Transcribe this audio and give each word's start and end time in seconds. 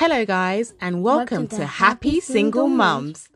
Hello, 0.00 0.24
guys, 0.24 0.72
and 0.80 1.02
welcome, 1.02 1.46
to, 1.48 1.66
Happy 1.66 2.20
Single 2.20 2.68
Mums. 2.68 3.28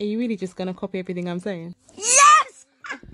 Are 0.00 0.04
you 0.04 0.18
really 0.18 0.36
just 0.36 0.56
going 0.56 0.68
to 0.68 0.74
copy 0.74 0.98
everything 0.98 1.28
I'm 1.28 1.38
saying? 1.38 1.74
Yes! 1.94 2.66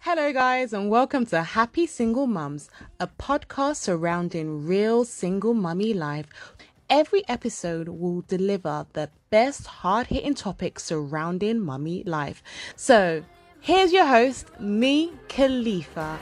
Hello, 0.00 0.32
guys, 0.32 0.72
and 0.72 0.90
welcome 0.90 1.24
to 1.26 1.42
Happy 1.42 1.86
Single 1.86 2.26
Mums, 2.26 2.68
a 3.00 3.06
podcast 3.06 3.76
surrounding 3.76 4.66
real 4.66 5.04
single 5.04 5.54
mummy 5.54 5.94
life. 5.94 6.26
Every 6.94 7.26
episode 7.26 7.88
will 7.88 8.20
deliver 8.20 8.86
the 8.92 9.08
best 9.30 9.66
hard 9.66 10.08
hitting 10.08 10.34
topics 10.34 10.84
surrounding 10.84 11.58
mummy 11.58 12.02
life. 12.04 12.42
So, 12.76 13.24
here's 13.62 13.94
your 13.94 14.04
host, 14.04 14.60
me, 14.60 15.14
Khalifa. 15.26 16.18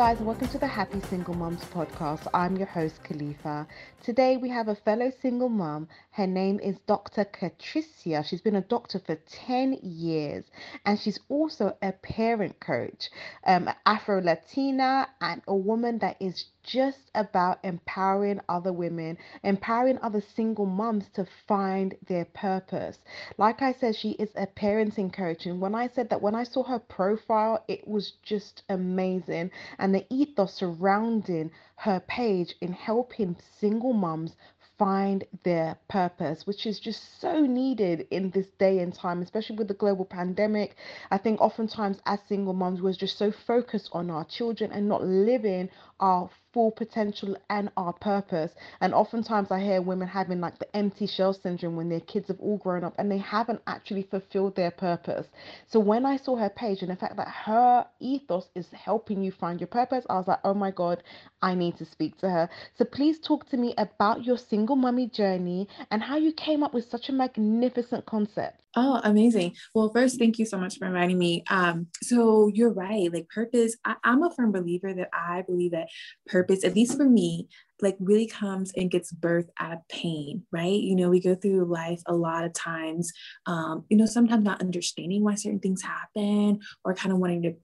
Guys, 0.00 0.18
welcome 0.20 0.48
to 0.48 0.56
the 0.56 0.66
Happy 0.66 0.98
Single 1.10 1.34
Moms 1.34 1.62
podcast. 1.64 2.26
I'm 2.32 2.56
your 2.56 2.68
host, 2.68 3.04
Khalifa. 3.04 3.66
Today 4.02 4.38
we 4.38 4.48
have 4.48 4.68
a 4.68 4.74
fellow 4.74 5.12
single 5.20 5.50
mom. 5.50 5.88
Her 6.12 6.26
name 6.26 6.58
is 6.58 6.78
Dr. 6.86 7.26
Katricia. 7.26 8.24
She's 8.24 8.40
been 8.40 8.56
a 8.56 8.62
doctor 8.62 8.98
for 8.98 9.16
10 9.46 9.74
years 9.82 10.46
and 10.86 10.98
she's 10.98 11.20
also 11.28 11.76
a 11.82 11.92
parent 11.92 12.58
coach, 12.60 13.10
um, 13.44 13.68
Afro 13.84 14.22
Latina, 14.22 15.06
and 15.20 15.42
a 15.46 15.54
woman 15.54 15.98
that 15.98 16.16
is 16.18 16.46
just 16.62 17.10
about 17.14 17.58
empowering 17.64 18.40
other 18.48 18.72
women, 18.72 19.16
empowering 19.42 19.98
other 20.02 20.22
single 20.34 20.66
mums 20.66 21.08
to 21.14 21.26
find 21.46 21.94
their 22.06 22.24
purpose. 22.26 22.98
Like 23.38 23.62
I 23.62 23.72
said, 23.72 23.96
she 23.96 24.10
is 24.12 24.30
a 24.36 24.46
parenting 24.46 25.12
coach. 25.12 25.46
And 25.46 25.60
when 25.60 25.74
I 25.74 25.88
said 25.88 26.10
that, 26.10 26.22
when 26.22 26.34
I 26.34 26.44
saw 26.44 26.62
her 26.64 26.78
profile, 26.78 27.64
it 27.68 27.86
was 27.86 28.12
just 28.22 28.62
amazing. 28.68 29.50
And 29.78 29.94
the 29.94 30.06
ethos 30.10 30.54
surrounding 30.54 31.50
her 31.76 32.00
page 32.00 32.54
in 32.60 32.72
helping 32.72 33.36
single 33.58 33.92
mums 33.92 34.36
find 34.80 35.24
their 35.42 35.76
purpose, 35.88 36.46
which 36.46 36.64
is 36.64 36.80
just 36.80 37.20
so 37.20 37.40
needed 37.40 38.06
in 38.10 38.30
this 38.30 38.46
day 38.58 38.78
and 38.78 38.94
time, 38.94 39.20
especially 39.20 39.56
with 39.56 39.68
the 39.68 39.74
global 39.74 40.06
pandemic. 40.06 40.74
I 41.10 41.18
think 41.18 41.38
oftentimes 41.42 42.00
as 42.06 42.18
single 42.26 42.54
moms, 42.54 42.80
we're 42.80 42.94
just 42.94 43.18
so 43.18 43.30
focused 43.30 43.90
on 43.92 44.08
our 44.08 44.24
children 44.24 44.72
and 44.72 44.88
not 44.88 45.04
living 45.04 45.68
our 46.00 46.30
full 46.52 46.70
potential 46.70 47.36
and 47.48 47.70
our 47.76 47.92
purpose. 47.92 48.52
And 48.80 48.94
oftentimes 48.94 49.50
I 49.50 49.60
hear 49.60 49.82
women 49.82 50.08
having 50.08 50.40
like 50.40 50.58
the 50.58 50.74
empty 50.76 51.06
shell 51.06 51.32
syndrome 51.32 51.76
when 51.76 51.88
their 51.88 52.00
kids 52.00 52.28
have 52.28 52.40
all 52.40 52.58
grown 52.58 52.84
up 52.84 52.94
and 52.98 53.10
they 53.10 53.18
haven't 53.18 53.60
actually 53.66 54.02
fulfilled 54.04 54.56
their 54.56 54.70
purpose. 54.70 55.26
So 55.68 55.80
when 55.80 56.06
I 56.06 56.16
saw 56.16 56.36
her 56.36 56.50
page 56.50 56.82
and 56.82 56.90
the 56.90 56.96
fact 56.96 57.16
that 57.16 57.28
her 57.28 57.86
ethos 58.00 58.48
is 58.54 58.66
helping 58.72 59.22
you 59.22 59.32
find 59.32 59.60
your 59.60 59.68
purpose, 59.68 60.04
I 60.08 60.14
was 60.14 60.28
like, 60.28 60.40
oh 60.44 60.54
my 60.54 60.70
God, 60.70 61.02
I 61.42 61.54
need 61.54 61.78
to 61.78 61.84
speak 61.84 62.18
to 62.18 62.30
her. 62.30 62.50
So 62.76 62.84
please 62.84 63.18
talk 63.18 63.48
to 63.50 63.56
me 63.56 63.74
about 63.78 64.24
your 64.24 64.38
single 64.38 64.76
mummy 64.76 65.08
journey 65.08 65.68
and 65.90 66.02
how 66.02 66.16
you 66.16 66.32
came 66.32 66.62
up 66.62 66.74
with 66.74 66.90
such 66.90 67.08
a 67.08 67.12
magnificent 67.12 68.06
concept. 68.06 68.60
Oh, 68.76 69.00
amazing. 69.02 69.56
Well, 69.74 69.90
first, 69.92 70.18
thank 70.18 70.38
you 70.38 70.46
so 70.46 70.56
much 70.56 70.78
for 70.78 70.86
inviting 70.86 71.18
me. 71.18 71.42
Um, 71.50 71.88
so 72.02 72.48
you're 72.54 72.72
right. 72.72 73.12
Like 73.12 73.28
purpose, 73.28 73.76
I, 73.84 73.96
I'm 74.04 74.22
a 74.22 74.30
firm 74.30 74.52
believer 74.52 74.94
that 74.94 75.08
I 75.12 75.42
believe 75.42 75.72
that 75.72 75.88
purpose, 76.28 76.62
at 76.64 76.76
least 76.76 76.96
for 76.96 77.04
me, 77.04 77.48
like 77.82 77.96
really 77.98 78.28
comes 78.28 78.72
and 78.76 78.88
gets 78.90 79.10
birth 79.10 79.50
out 79.58 79.72
of 79.72 79.78
pain, 79.88 80.44
right? 80.52 80.80
You 80.80 80.94
know, 80.94 81.10
we 81.10 81.20
go 81.20 81.34
through 81.34 81.64
life 81.64 82.00
a 82.06 82.14
lot 82.14 82.44
of 82.44 82.52
times, 82.52 83.12
um, 83.46 83.84
you 83.88 83.96
know, 83.96 84.06
sometimes 84.06 84.44
not 84.44 84.60
understanding 84.60 85.24
why 85.24 85.34
certain 85.34 85.58
things 85.60 85.82
happen 85.82 86.60
or 86.84 86.94
kind 86.94 87.12
of 87.12 87.18
wanting 87.18 87.42
to 87.42 87.54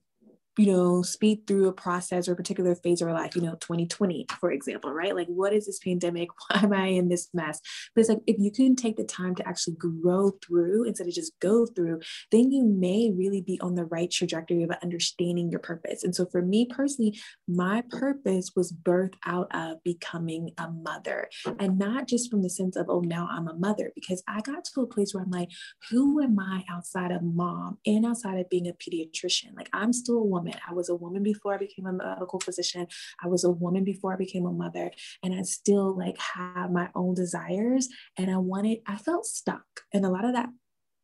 you 0.57 0.65
know, 0.65 1.01
speed 1.03 1.45
through 1.45 1.67
a 1.67 1.73
process 1.73 2.27
or 2.27 2.33
a 2.33 2.35
particular 2.35 2.75
phase 2.75 3.01
of 3.01 3.07
our 3.07 3.13
life, 3.13 3.35
you 3.35 3.41
know, 3.41 3.55
2020, 3.55 4.25
for 4.39 4.51
example, 4.51 4.91
right? 4.91 5.15
Like, 5.15 5.27
what 5.27 5.53
is 5.53 5.67
this 5.67 5.79
pandemic? 5.79 6.29
Why 6.49 6.61
am 6.63 6.73
I 6.73 6.87
in 6.87 7.09
this 7.09 7.29
mess? 7.33 7.61
But 7.93 8.01
it's 8.01 8.09
like, 8.09 8.19
if 8.25 8.37
you 8.39 8.51
can 8.51 8.75
take 8.75 8.97
the 8.97 9.03
time 9.03 9.35
to 9.35 9.47
actually 9.47 9.75
grow 9.75 10.31
through 10.45 10.85
instead 10.85 11.07
of 11.07 11.13
just 11.13 11.39
go 11.39 11.65
through, 11.65 11.99
then 12.31 12.51
you 12.51 12.65
may 12.65 13.11
really 13.15 13.41
be 13.41 13.59
on 13.61 13.75
the 13.75 13.85
right 13.85 14.09
trajectory 14.09 14.63
of 14.63 14.71
understanding 14.81 15.51
your 15.51 15.59
purpose. 15.59 16.03
And 16.03 16.15
so 16.15 16.25
for 16.25 16.41
me 16.41 16.65
personally, 16.65 17.19
my 17.47 17.83
purpose 17.89 18.51
was 18.55 18.73
birthed 18.73 19.15
out 19.25 19.47
of 19.55 19.83
becoming 19.83 20.51
a 20.57 20.69
mother 20.69 21.29
and 21.59 21.77
not 21.77 22.07
just 22.07 22.31
from 22.31 22.41
the 22.41 22.49
sense 22.49 22.75
of, 22.75 22.87
oh, 22.89 23.01
now 23.01 23.27
I'm 23.31 23.47
a 23.47 23.55
mother, 23.55 23.91
because 23.93 24.23
I 24.27 24.41
got 24.41 24.65
to 24.65 24.81
a 24.81 24.87
place 24.87 25.13
where 25.13 25.23
I'm 25.23 25.29
like, 25.29 25.49
who 25.89 26.21
am 26.21 26.39
I 26.39 26.63
outside 26.69 27.11
of 27.11 27.21
mom 27.21 27.77
and 27.85 28.05
outside 28.05 28.39
of 28.39 28.49
being 28.49 28.67
a 28.67 28.73
pediatrician? 28.73 29.55
Like, 29.55 29.69
I'm 29.73 29.93
still 29.93 30.17
a 30.17 30.23
woman 30.23 30.46
I 30.67 30.73
was 30.73 30.89
a 30.89 30.95
woman 30.95 31.23
before 31.23 31.53
I 31.53 31.57
became 31.57 31.85
a 31.85 31.93
medical 31.93 32.39
physician. 32.39 32.87
I 33.23 33.27
was 33.27 33.43
a 33.43 33.49
woman 33.49 33.83
before 33.83 34.13
I 34.13 34.17
became 34.17 34.45
a 34.45 34.51
mother. 34.51 34.91
And 35.23 35.33
I 35.33 35.41
still 35.43 35.97
like 35.97 36.17
have 36.19 36.71
my 36.71 36.89
own 36.95 37.13
desires. 37.13 37.89
And 38.17 38.31
I 38.31 38.37
wanted, 38.37 38.79
I 38.85 38.97
felt 38.97 39.25
stuck. 39.25 39.65
And 39.93 40.05
a 40.05 40.09
lot 40.09 40.25
of 40.25 40.33
that 40.33 40.49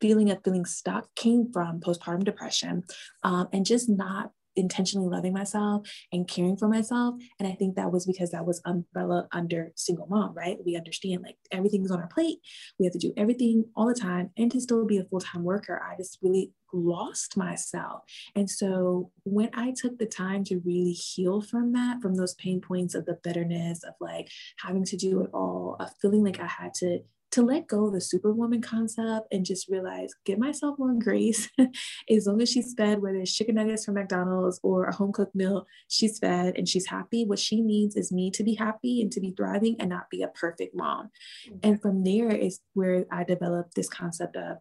feeling 0.01 0.29
of 0.29 0.43
feeling 0.43 0.65
stuck 0.65 1.13
came 1.15 1.51
from 1.51 1.79
postpartum 1.79 2.25
depression 2.25 2.83
um, 3.23 3.47
and 3.53 3.65
just 3.65 3.89
not 3.89 4.31
intentionally 4.55 5.09
loving 5.09 5.33
myself 5.33 5.87
and 6.11 6.27
caring 6.27 6.57
for 6.57 6.67
myself. 6.67 7.15
And 7.39 7.47
I 7.47 7.53
think 7.53 7.75
that 7.75 7.91
was 7.91 8.05
because 8.05 8.31
that 8.31 8.45
was 8.45 8.61
umbrella 8.65 9.27
under 9.31 9.71
single 9.75 10.07
mom, 10.07 10.33
right? 10.33 10.57
We 10.65 10.75
understand 10.75 11.23
like 11.23 11.37
everything's 11.51 11.91
on 11.91 11.99
our 11.99 12.07
plate. 12.07 12.39
We 12.79 12.85
have 12.85 12.93
to 12.93 12.99
do 12.99 13.13
everything 13.17 13.65
all 13.75 13.87
the 13.87 13.93
time 13.93 14.31
and 14.37 14.51
to 14.51 14.61
still 14.61 14.85
be 14.85 14.97
a 14.97 15.05
full-time 15.05 15.43
worker. 15.43 15.81
I 15.83 15.95
just 15.95 16.19
really 16.21 16.51
lost 16.73 17.37
myself. 17.37 18.01
And 18.35 18.49
so 18.49 19.11
when 19.23 19.49
I 19.53 19.73
took 19.75 19.99
the 19.99 20.05
time 20.05 20.43
to 20.45 20.59
really 20.65 20.91
heal 20.91 21.41
from 21.41 21.73
that, 21.73 22.01
from 22.01 22.15
those 22.15 22.33
pain 22.35 22.61
points 22.61 22.95
of 22.95 23.05
the 23.05 23.19
bitterness 23.23 23.83
of 23.83 23.93
like 24.01 24.29
having 24.57 24.83
to 24.85 24.97
do 24.97 25.21
it 25.21 25.29
all, 25.33 25.77
of 25.79 25.89
feeling 26.01 26.23
like 26.23 26.39
I 26.39 26.47
had 26.47 26.73
to 26.75 26.99
to 27.33 27.41
let 27.41 27.65
go 27.65 27.87
of 27.87 27.93
the 27.93 27.99
superwoman 27.99 28.61
concept 28.61 29.27
and 29.31 29.43
just 29.43 29.67
realize, 29.67 30.13
give 30.23 30.37
myself 30.37 30.77
more 30.77 30.93
grace. 30.93 31.49
as 32.09 32.27
long 32.27 32.39
as 32.43 32.51
she's 32.51 32.75
fed, 32.75 33.01
whether 33.01 33.17
it's 33.17 33.33
chicken 33.33 33.55
nuggets 33.55 33.85
from 33.85 33.95
McDonald's 33.95 34.59
or 34.61 34.85
a 34.85 34.95
home 34.95 35.11
cooked 35.11 35.33
meal, 35.33 35.65
she's 35.87 36.19
fed 36.19 36.53
and 36.55 36.69
she's 36.69 36.85
happy. 36.85 37.25
What 37.25 37.39
she 37.39 37.61
needs 37.61 37.95
is 37.95 38.11
me 38.11 38.29
to 38.29 38.43
be 38.43 38.53
happy 38.53 39.01
and 39.01 39.11
to 39.13 39.19
be 39.19 39.31
thriving 39.31 39.77
and 39.79 39.89
not 39.89 40.11
be 40.11 40.21
a 40.21 40.27
perfect 40.27 40.75
mom. 40.75 41.09
Mm-hmm. 41.47 41.57
And 41.63 41.81
from 41.81 42.03
there 42.03 42.29
is 42.29 42.59
where 42.75 43.05
I 43.11 43.23
developed 43.23 43.73
this 43.73 43.89
concept 43.89 44.35
of 44.35 44.57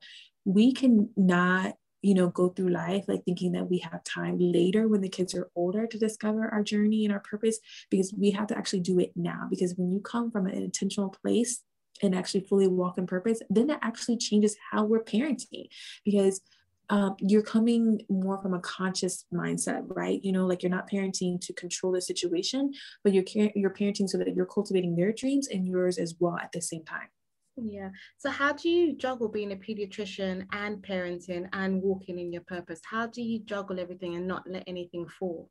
we 0.47 0.73
cannot 0.73 1.75
you 2.01 2.15
know 2.15 2.29
go 2.29 2.49
through 2.49 2.71
life 2.71 3.05
like 3.07 3.25
thinking 3.25 3.53
that 3.53 3.71
we 3.71 3.79
have 3.79 4.03
time 4.03 4.37
later 4.41 4.89
when 4.89 5.03
the 5.03 5.09
kids 5.09 5.37
are 5.37 5.49
older 5.55 5.87
to 5.87 5.99
discover 5.99 6.49
our 6.49 6.63
journey 6.65 7.05
and 7.05 7.15
our 7.15 7.21
purpose 7.21 7.61
because 7.91 8.13
we 8.19 8.33
have 8.33 8.49
to 8.49 8.59
actually 8.59 8.81
do 8.81 8.99
it 8.99 9.13
now 9.15 9.47
because 9.49 9.75
when 9.77 9.93
you 9.93 10.01
come 10.01 10.29
from 10.29 10.47
an 10.47 10.55
intentional 10.55 11.15
place 11.23 11.63
and 12.03 12.15
actually 12.15 12.41
fully 12.41 12.67
walk 12.67 12.99
in 12.99 13.07
purpose, 13.07 13.41
then 13.49 13.69
that 13.69 13.79
actually 13.83 14.17
changes 14.17 14.57
how 14.71 14.85
we're 14.85 15.03
parenting 15.03 15.69
because 16.05 16.41
um, 16.91 17.17
you're 17.21 17.43
coming 17.43 18.03
more 18.11 18.37
from 18.43 18.55
a 18.55 18.61
conscious 18.61 19.25
mindset, 19.33 19.83
right? 19.87 20.23
You 20.23 20.33
know, 20.33 20.47
like 20.47 20.63
you're 20.63 20.71
not 20.71 20.91
parenting 20.91 21.41
to 21.41 21.53
control 21.55 21.93
the 21.93 22.03
situation, 22.03 22.73
but 23.03 23.15
you're 23.15 23.25
you're 23.55 23.71
parenting 23.71 24.09
so 24.09 24.19
that 24.19 24.35
you're 24.35 24.47
cultivating 24.47 24.95
their 24.95 25.13
dreams 25.13 25.49
and 25.49 25.67
yours 25.67 25.97
as 25.97 26.17
well 26.19 26.37
at 26.37 26.53
the 26.53 26.61
same 26.61 26.85
time. 26.85 27.09
Yeah. 27.57 27.91
So 28.19 28.31
how 28.31 28.53
do 28.53 28.69
you 28.69 28.97
juggle 28.97 29.29
being 29.29 29.53
a 29.53 29.57
pediatrician 29.57 30.47
and 30.53 30.83
parenting 30.83 31.49
and 31.53 31.83
walking 31.83 32.19
in 32.19 32.33
your 32.33 32.43
purpose? 32.43 32.81
How 32.85 33.07
do 33.07 33.23
you 33.23 33.41
juggle 33.41 33.79
everything 33.79 34.17
and 34.17 34.27
not 34.27 34.49
let 34.49 34.65
anything 34.67 35.07
fall? 35.09 35.49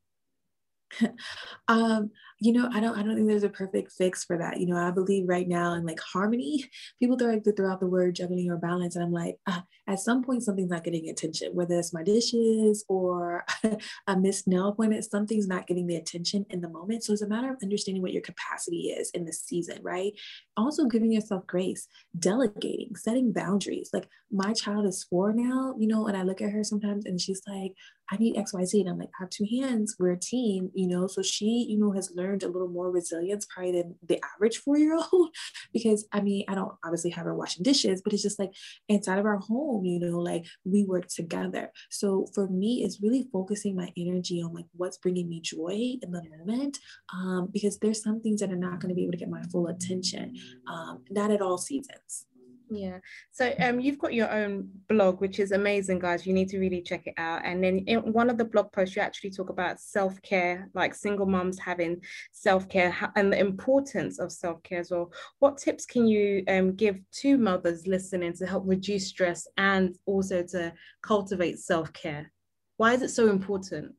um, 1.67 2.11
you 2.39 2.53
know, 2.53 2.69
I 2.73 2.79
don't 2.79 2.97
I 2.97 3.03
don't 3.03 3.15
think 3.15 3.27
there's 3.27 3.43
a 3.43 3.49
perfect 3.49 3.91
fix 3.91 4.23
for 4.23 4.37
that. 4.37 4.59
You 4.59 4.67
know, 4.67 4.77
I 4.77 4.91
believe 4.91 5.29
right 5.29 5.47
now 5.47 5.73
in 5.73 5.85
like 5.85 5.99
harmony. 5.99 6.65
People 6.99 7.17
throw 7.17 7.33
like 7.33 7.43
throw 7.55 7.71
out 7.71 7.79
the 7.79 7.87
word 7.87 8.15
juggling 8.15 8.49
or 8.49 8.57
balance, 8.57 8.95
and 8.95 9.05
I'm 9.05 9.11
like, 9.11 9.37
uh, 9.45 9.61
at 9.87 9.99
some 9.99 10.23
point 10.23 10.43
something's 10.43 10.69
not 10.69 10.83
getting 10.83 11.09
attention, 11.09 11.53
whether 11.53 11.77
it's 11.77 11.93
my 11.93 12.01
dishes 12.01 12.85
or 12.87 13.45
a 14.07 14.17
missed 14.17 14.47
nail 14.47 14.69
appointment, 14.69 15.03
something's 15.03 15.47
not 15.47 15.67
getting 15.67 15.85
the 15.85 15.97
attention 15.97 16.45
in 16.49 16.61
the 16.61 16.69
moment. 16.69 17.03
So 17.03 17.13
it's 17.13 17.21
a 17.21 17.27
matter 17.27 17.51
of 17.51 17.57
understanding 17.61 18.01
what 18.01 18.13
your 18.13 18.21
capacity 18.21 18.89
is 18.89 19.11
in 19.11 19.25
the 19.25 19.33
season, 19.33 19.79
right? 19.81 20.13
Also 20.55 20.85
giving 20.85 21.11
yourself 21.11 21.45
grace, 21.45 21.87
delegating, 22.17 22.95
setting 22.95 23.33
boundaries. 23.33 23.89
Like 23.91 24.07
my 24.31 24.53
child 24.53 24.85
is 24.85 25.03
four 25.03 25.33
now, 25.33 25.75
you 25.77 25.87
know, 25.87 26.07
and 26.07 26.15
I 26.15 26.23
look 26.23 26.41
at 26.41 26.51
her 26.51 26.63
sometimes 26.63 27.05
and 27.05 27.19
she's 27.19 27.41
like, 27.47 27.73
I 28.11 28.17
need 28.17 28.35
XYZ. 28.35 28.81
And 28.81 28.89
I'm 28.89 28.99
like, 28.99 29.09
I 29.19 29.23
have 29.23 29.29
two 29.29 29.45
hands, 29.49 29.95
we're 29.99 30.11
a 30.11 30.19
team 30.19 30.71
you 30.81 30.87
know 30.87 31.07
so 31.07 31.21
she 31.21 31.67
you 31.69 31.77
know 31.77 31.91
has 31.91 32.11
learned 32.15 32.43
a 32.43 32.47
little 32.47 32.67
more 32.77 32.91
resilience 32.91 33.45
probably 33.45 33.73
than 33.73 33.95
the 34.07 34.19
average 34.35 34.57
four-year-old 34.57 35.29
because 35.73 36.05
i 36.11 36.21
mean 36.21 36.43
i 36.47 36.55
don't 36.55 36.73
obviously 36.83 37.09
have 37.09 37.25
her 37.25 37.35
washing 37.35 37.63
dishes 37.63 38.01
but 38.01 38.13
it's 38.13 38.23
just 38.23 38.39
like 38.39 38.51
inside 38.89 39.19
of 39.19 39.25
our 39.25 39.37
home 39.37 39.85
you 39.85 39.99
know 39.99 40.17
like 40.19 40.45
we 40.65 40.85
work 40.85 41.07
together. 41.07 41.71
So 41.89 42.27
for 42.33 42.47
me 42.47 42.83
it's 42.83 43.01
really 43.01 43.27
focusing 43.31 43.75
my 43.75 43.91
energy 43.97 44.41
on 44.41 44.53
like 44.53 44.65
what's 44.75 44.97
bringing 44.97 45.29
me 45.29 45.41
joy 45.41 45.97
in 46.01 46.11
the 46.11 46.23
moment 46.37 46.79
um, 47.13 47.49
because 47.51 47.77
there's 47.79 48.03
some 48.03 48.21
things 48.21 48.39
that 48.41 48.51
are 48.51 48.55
not 48.55 48.79
going 48.79 48.89
to 48.89 48.95
be 48.95 49.03
able 49.03 49.11
to 49.11 49.17
get 49.17 49.29
my 49.29 49.43
full 49.51 49.67
attention 49.67 50.35
um, 50.71 51.03
not 51.09 51.31
at 51.31 51.41
all 51.41 51.57
seasons 51.57 52.25
Yeah. 52.73 52.99
So 53.31 53.53
um, 53.59 53.81
you've 53.81 53.99
got 53.99 54.13
your 54.13 54.31
own 54.31 54.69
blog, 54.87 55.19
which 55.19 55.39
is 55.39 55.51
amazing, 55.51 55.99
guys. 55.99 56.25
You 56.25 56.31
need 56.31 56.47
to 56.49 56.57
really 56.57 56.81
check 56.81 57.05
it 57.05 57.15
out. 57.17 57.41
And 57.43 57.61
then 57.61 57.79
in 57.79 58.13
one 58.13 58.29
of 58.29 58.37
the 58.37 58.45
blog 58.45 58.71
posts, 58.71 58.95
you 58.95 59.01
actually 59.01 59.31
talk 59.31 59.49
about 59.49 59.81
self 59.81 60.21
care, 60.21 60.69
like 60.73 60.95
single 60.95 61.25
moms 61.25 61.59
having 61.59 62.01
self 62.31 62.69
care 62.69 62.95
and 63.17 63.31
the 63.31 63.37
importance 63.37 64.19
of 64.19 64.31
self 64.31 64.63
care 64.63 64.79
as 64.79 64.89
well. 64.89 65.11
What 65.39 65.57
tips 65.57 65.85
can 65.85 66.07
you 66.07 66.45
um, 66.47 66.73
give 66.73 66.97
to 67.19 67.37
mothers 67.37 67.87
listening 67.87 68.31
to 68.35 68.45
help 68.45 68.63
reduce 68.65 69.07
stress 69.07 69.45
and 69.57 69.93
also 70.05 70.41
to 70.41 70.73
cultivate 71.01 71.59
self 71.59 71.91
care? 71.91 72.31
Why 72.77 72.93
is 72.93 73.01
it 73.01 73.09
so 73.09 73.29
important? 73.29 73.95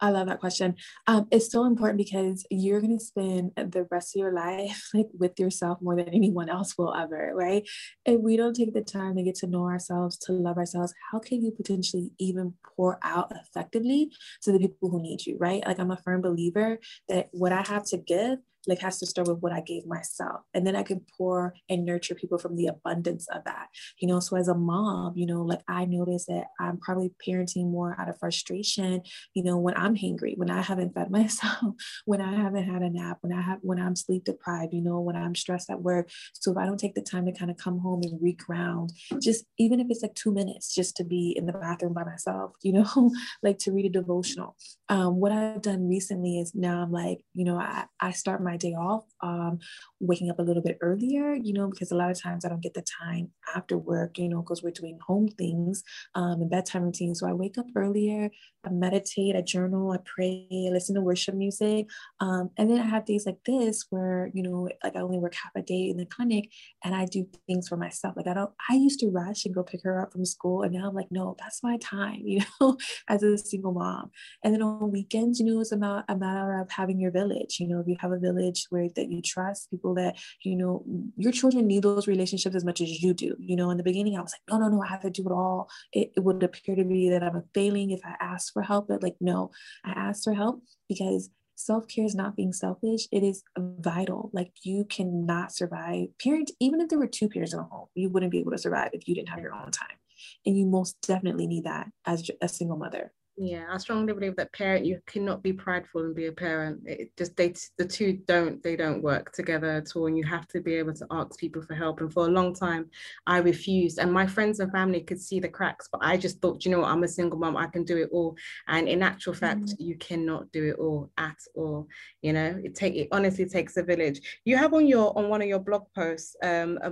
I 0.00 0.10
love 0.10 0.26
that 0.28 0.40
question. 0.40 0.76
Um, 1.06 1.26
it's 1.30 1.50
so 1.50 1.64
important 1.64 1.98
because 1.98 2.46
you're 2.50 2.80
going 2.80 2.98
to 2.98 3.04
spend 3.04 3.52
the 3.56 3.86
rest 3.90 4.14
of 4.14 4.20
your 4.20 4.32
life 4.32 4.90
like 4.94 5.06
with 5.18 5.38
yourself 5.38 5.78
more 5.80 5.96
than 5.96 6.08
anyone 6.08 6.48
else 6.48 6.76
will 6.76 6.94
ever, 6.94 7.32
right? 7.34 7.66
If 8.04 8.20
we 8.20 8.36
don't 8.36 8.54
take 8.54 8.74
the 8.74 8.82
time 8.82 9.16
to 9.16 9.22
get 9.22 9.36
to 9.36 9.46
know 9.46 9.64
ourselves, 9.64 10.18
to 10.18 10.32
love 10.32 10.58
ourselves, 10.58 10.92
how 11.10 11.18
can 11.18 11.42
you 11.42 11.50
potentially 11.50 12.10
even 12.18 12.54
pour 12.76 12.98
out 13.02 13.32
effectively 13.34 14.10
to 14.42 14.52
the 14.52 14.58
people 14.58 14.90
who 14.90 15.02
need 15.02 15.24
you, 15.24 15.36
right? 15.38 15.66
Like 15.66 15.78
I'm 15.78 15.90
a 15.90 15.96
firm 15.96 16.20
believer 16.20 16.78
that 17.08 17.28
what 17.32 17.52
I 17.52 17.62
have 17.62 17.84
to 17.86 17.96
give 17.96 18.38
like 18.66 18.80
has 18.80 18.98
to 18.98 19.06
start 19.06 19.28
with 19.28 19.38
what 19.38 19.52
I 19.52 19.60
gave 19.60 19.86
myself. 19.86 20.40
And 20.54 20.66
then 20.66 20.76
I 20.76 20.82
can 20.82 21.02
pour 21.16 21.54
and 21.68 21.84
nurture 21.84 22.14
people 22.14 22.38
from 22.38 22.56
the 22.56 22.66
abundance 22.66 23.26
of 23.28 23.44
that. 23.44 23.68
You 24.00 24.08
know, 24.08 24.20
so 24.20 24.36
as 24.36 24.48
a 24.48 24.54
mom, 24.54 25.12
you 25.16 25.26
know, 25.26 25.42
like 25.42 25.62
I 25.68 25.84
notice 25.84 26.26
that 26.26 26.46
I'm 26.60 26.78
probably 26.78 27.12
parenting 27.26 27.70
more 27.70 27.96
out 27.98 28.08
of 28.08 28.18
frustration, 28.18 29.02
you 29.34 29.42
know, 29.42 29.56
when 29.58 29.76
I'm 29.76 29.96
hungry, 29.96 30.34
when 30.36 30.50
I 30.50 30.62
haven't 30.62 30.94
fed 30.94 31.10
myself, 31.16 31.74
when 32.04 32.20
I 32.20 32.34
haven't 32.34 32.64
had 32.64 32.82
a 32.82 32.90
nap, 32.90 33.18
when 33.20 33.32
I 33.32 33.40
have 33.40 33.58
when 33.62 33.78
I'm 33.78 33.96
sleep 33.96 34.24
deprived, 34.24 34.72
you 34.72 34.82
know, 34.82 35.00
when 35.00 35.16
I'm 35.16 35.34
stressed 35.34 35.70
at 35.70 35.82
work. 35.82 36.10
So 36.34 36.52
if 36.52 36.58
I 36.58 36.66
don't 36.66 36.78
take 36.78 36.94
the 36.94 37.02
time 37.02 37.26
to 37.26 37.32
kind 37.32 37.50
of 37.50 37.56
come 37.56 37.78
home 37.78 38.02
and 38.02 38.20
reground, 38.20 38.90
just 39.20 39.44
even 39.58 39.80
if 39.80 39.86
it's 39.90 40.02
like 40.02 40.14
two 40.14 40.32
minutes 40.32 40.74
just 40.74 40.96
to 40.96 41.04
be 41.04 41.34
in 41.36 41.46
the 41.46 41.52
bathroom 41.52 41.94
by 41.94 42.04
myself, 42.04 42.52
you 42.62 42.72
know, 42.72 43.10
like 43.42 43.58
to 43.58 43.72
read 43.72 43.86
a 43.86 43.90
devotional. 43.90 44.56
Um, 44.88 45.16
what 45.16 45.32
I've 45.32 45.62
done 45.62 45.88
recently 45.88 46.38
is 46.38 46.54
now 46.54 46.82
I'm 46.82 46.92
like, 46.92 47.18
you 47.34 47.44
know, 47.44 47.58
I, 47.58 47.84
I 48.00 48.12
start 48.12 48.42
my 48.42 48.55
day 48.56 48.74
off 48.74 49.04
um, 49.22 49.58
waking 50.00 50.30
up 50.30 50.38
a 50.38 50.42
little 50.42 50.62
bit 50.62 50.78
earlier, 50.80 51.34
you 51.34 51.52
know, 51.52 51.68
because 51.68 51.90
a 51.90 51.96
lot 51.96 52.10
of 52.10 52.20
times 52.20 52.44
I 52.44 52.48
don't 52.48 52.62
get 52.62 52.74
the 52.74 52.84
time 53.02 53.30
after 53.54 53.78
work, 53.78 54.18
you 54.18 54.28
know, 54.28 54.42
because 54.42 54.62
we're 54.62 54.70
doing 54.70 54.98
home 55.06 55.28
things 55.28 55.82
um, 56.14 56.40
and 56.40 56.50
bedtime 56.50 56.84
routines. 56.84 57.20
So 57.20 57.28
I 57.28 57.32
wake 57.32 57.58
up 57.58 57.66
earlier, 57.74 58.30
I 58.64 58.70
meditate, 58.70 59.36
I 59.36 59.42
journal, 59.42 59.92
I 59.92 59.98
pray, 60.04 60.46
I 60.50 60.70
listen 60.72 60.94
to 60.96 61.00
worship 61.00 61.34
music. 61.34 61.88
Um, 62.20 62.50
and 62.56 62.70
then 62.70 62.80
I 62.80 62.84
have 62.86 63.04
days 63.04 63.26
like 63.26 63.38
this 63.46 63.86
where, 63.90 64.30
you 64.34 64.42
know, 64.42 64.68
like 64.82 64.96
I 64.96 65.00
only 65.00 65.18
work 65.18 65.34
half 65.34 65.52
a 65.54 65.62
day 65.62 65.88
in 65.90 65.96
the 65.96 66.06
clinic 66.06 66.50
and 66.84 66.94
I 66.94 67.06
do 67.06 67.26
things 67.46 67.68
for 67.68 67.76
myself. 67.76 68.16
Like 68.16 68.26
I 68.26 68.34
don't, 68.34 68.50
I 68.68 68.74
used 68.74 69.00
to 69.00 69.10
rush 69.10 69.44
and 69.44 69.54
go 69.54 69.62
pick 69.62 69.82
her 69.84 70.00
up 70.00 70.12
from 70.12 70.24
school. 70.24 70.62
And 70.62 70.72
now 70.72 70.88
I'm 70.88 70.94
like, 70.94 71.10
no, 71.10 71.36
that's 71.38 71.62
my 71.62 71.78
time, 71.78 72.20
you 72.24 72.42
know, 72.60 72.76
as 73.08 73.22
a 73.22 73.38
single 73.38 73.72
mom. 73.72 74.10
And 74.42 74.52
then 74.52 74.62
on 74.62 74.90
weekends, 74.90 75.38
you 75.38 75.46
know, 75.46 75.60
it's 75.60 75.72
about 75.72 76.04
a 76.08 76.16
matter 76.16 76.60
of 76.60 76.70
having 76.70 77.00
your 77.00 77.10
village. 77.10 77.58
You 77.60 77.68
know, 77.68 77.80
if 77.80 77.86
you 77.86 77.96
have 78.00 78.12
a 78.12 78.18
village 78.18 78.66
where 78.70 78.88
that 78.96 79.10
you 79.10 79.15
trust, 79.22 79.70
people 79.70 79.94
that, 79.94 80.16
you 80.42 80.56
know, 80.56 80.84
your 81.16 81.32
children 81.32 81.66
need 81.66 81.82
those 81.82 82.06
relationships 82.06 82.56
as 82.56 82.64
much 82.64 82.80
as 82.80 83.02
you 83.02 83.14
do. 83.14 83.36
You 83.38 83.56
know, 83.56 83.70
in 83.70 83.76
the 83.76 83.82
beginning, 83.82 84.16
I 84.16 84.22
was 84.22 84.32
like, 84.32 84.42
no, 84.50 84.58
no, 84.58 84.74
no, 84.74 84.82
I 84.82 84.88
have 84.88 85.02
to 85.02 85.10
do 85.10 85.26
it 85.26 85.32
all. 85.32 85.68
It, 85.92 86.12
it 86.16 86.20
would 86.20 86.42
appear 86.42 86.76
to 86.76 86.84
be 86.84 87.10
that 87.10 87.22
I'm 87.22 87.44
failing 87.54 87.90
if 87.90 88.00
I 88.04 88.14
ask 88.20 88.52
for 88.52 88.62
help. 88.62 88.88
But 88.88 89.02
like, 89.02 89.16
no, 89.20 89.50
I 89.84 89.90
asked 89.90 90.24
for 90.24 90.34
help 90.34 90.62
because 90.88 91.30
self-care 91.56 92.04
is 92.04 92.14
not 92.14 92.36
being 92.36 92.52
selfish 92.52 93.08
it 93.10 93.22
is 93.22 93.42
vital 93.58 94.30
like 94.34 94.52
you 94.62 94.84
cannot 94.84 95.50
survive 95.50 96.06
parent 96.22 96.50
even 96.60 96.82
if 96.82 96.88
there 96.90 96.98
were 96.98 97.06
two 97.06 97.30
parents 97.30 97.54
in 97.54 97.58
a 97.58 97.62
home 97.62 97.86
you 97.94 98.10
wouldn't 98.10 98.30
be 98.30 98.40
able 98.40 98.50
to 98.50 98.58
survive 98.58 98.90
if 98.92 99.08
you 99.08 99.14
didn't 99.14 99.30
have 99.30 99.40
your 99.40 99.54
own 99.54 99.70
time 99.70 99.96
and 100.44 100.56
you 100.56 100.66
most 100.66 101.00
definitely 101.00 101.46
need 101.46 101.64
that 101.64 101.88
as 102.04 102.30
a 102.42 102.48
single 102.48 102.76
mother 102.76 103.10
Yeah, 103.38 103.66
I 103.70 103.76
strongly 103.76 104.14
believe 104.14 104.34
that 104.36 104.54
parent 104.54 104.86
you 104.86 104.98
cannot 105.06 105.42
be 105.42 105.52
prideful 105.52 106.00
and 106.00 106.14
be 106.14 106.24
a 106.24 106.32
parent. 106.32 106.80
It 106.86 107.14
just 107.18 107.36
they 107.36 107.52
the 107.76 107.84
two 107.84 108.14
don't 108.26 108.62
they 108.62 108.76
don't 108.76 109.02
work 109.02 109.30
together 109.32 109.72
at 109.72 109.94
all, 109.94 110.06
and 110.06 110.16
you 110.16 110.24
have 110.24 110.48
to 110.48 110.60
be 110.62 110.74
able 110.76 110.94
to 110.94 111.06
ask 111.10 111.38
people 111.38 111.60
for 111.60 111.74
help. 111.74 112.00
And 112.00 112.10
for 112.10 112.26
a 112.26 112.30
long 112.30 112.54
time, 112.54 112.88
I 113.26 113.38
refused, 113.38 113.98
and 113.98 114.10
my 114.10 114.26
friends 114.26 114.60
and 114.60 114.72
family 114.72 115.02
could 115.02 115.20
see 115.20 115.38
the 115.38 115.50
cracks, 115.50 115.86
but 115.92 116.00
I 116.02 116.16
just 116.16 116.40
thought, 116.40 116.64
you 116.64 116.70
know 116.70 116.80
what, 116.80 116.88
I'm 116.88 117.02
a 117.04 117.08
single 117.08 117.38
mom, 117.38 117.58
I 117.58 117.66
can 117.66 117.84
do 117.84 117.98
it 117.98 118.08
all. 118.10 118.36
And 118.68 118.88
in 118.88 119.02
actual 119.02 119.34
fact, 119.34 119.74
you 119.78 119.98
cannot 119.98 120.50
do 120.50 120.64
it 120.70 120.76
all 120.78 121.10
at 121.18 121.36
all. 121.54 121.88
You 122.22 122.32
know, 122.32 122.58
it 122.64 122.74
take 122.74 122.94
it 122.94 123.08
honestly 123.12 123.44
takes 123.44 123.76
a 123.76 123.82
village. 123.82 124.40
You 124.46 124.56
have 124.56 124.72
on 124.72 124.86
your 124.86 125.16
on 125.18 125.28
one 125.28 125.42
of 125.42 125.48
your 125.48 125.60
blog 125.60 125.84
posts, 125.94 126.36
um, 126.42 126.78
a 126.82 126.90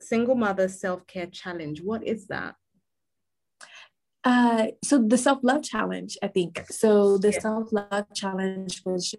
single 0.00 0.36
mother 0.36 0.68
self 0.68 1.06
care 1.06 1.26
challenge. 1.26 1.82
What 1.82 2.02
is 2.02 2.26
that? 2.28 2.54
Uh, 4.24 4.68
so 4.84 5.02
the 5.02 5.18
self-love 5.18 5.62
challenge, 5.62 6.16
I 6.22 6.28
think. 6.28 6.64
So 6.70 7.18
the 7.18 7.32
Yeah. 7.32 7.40
self-love 7.40 8.06
challenge 8.14 8.82
was, 8.84 9.14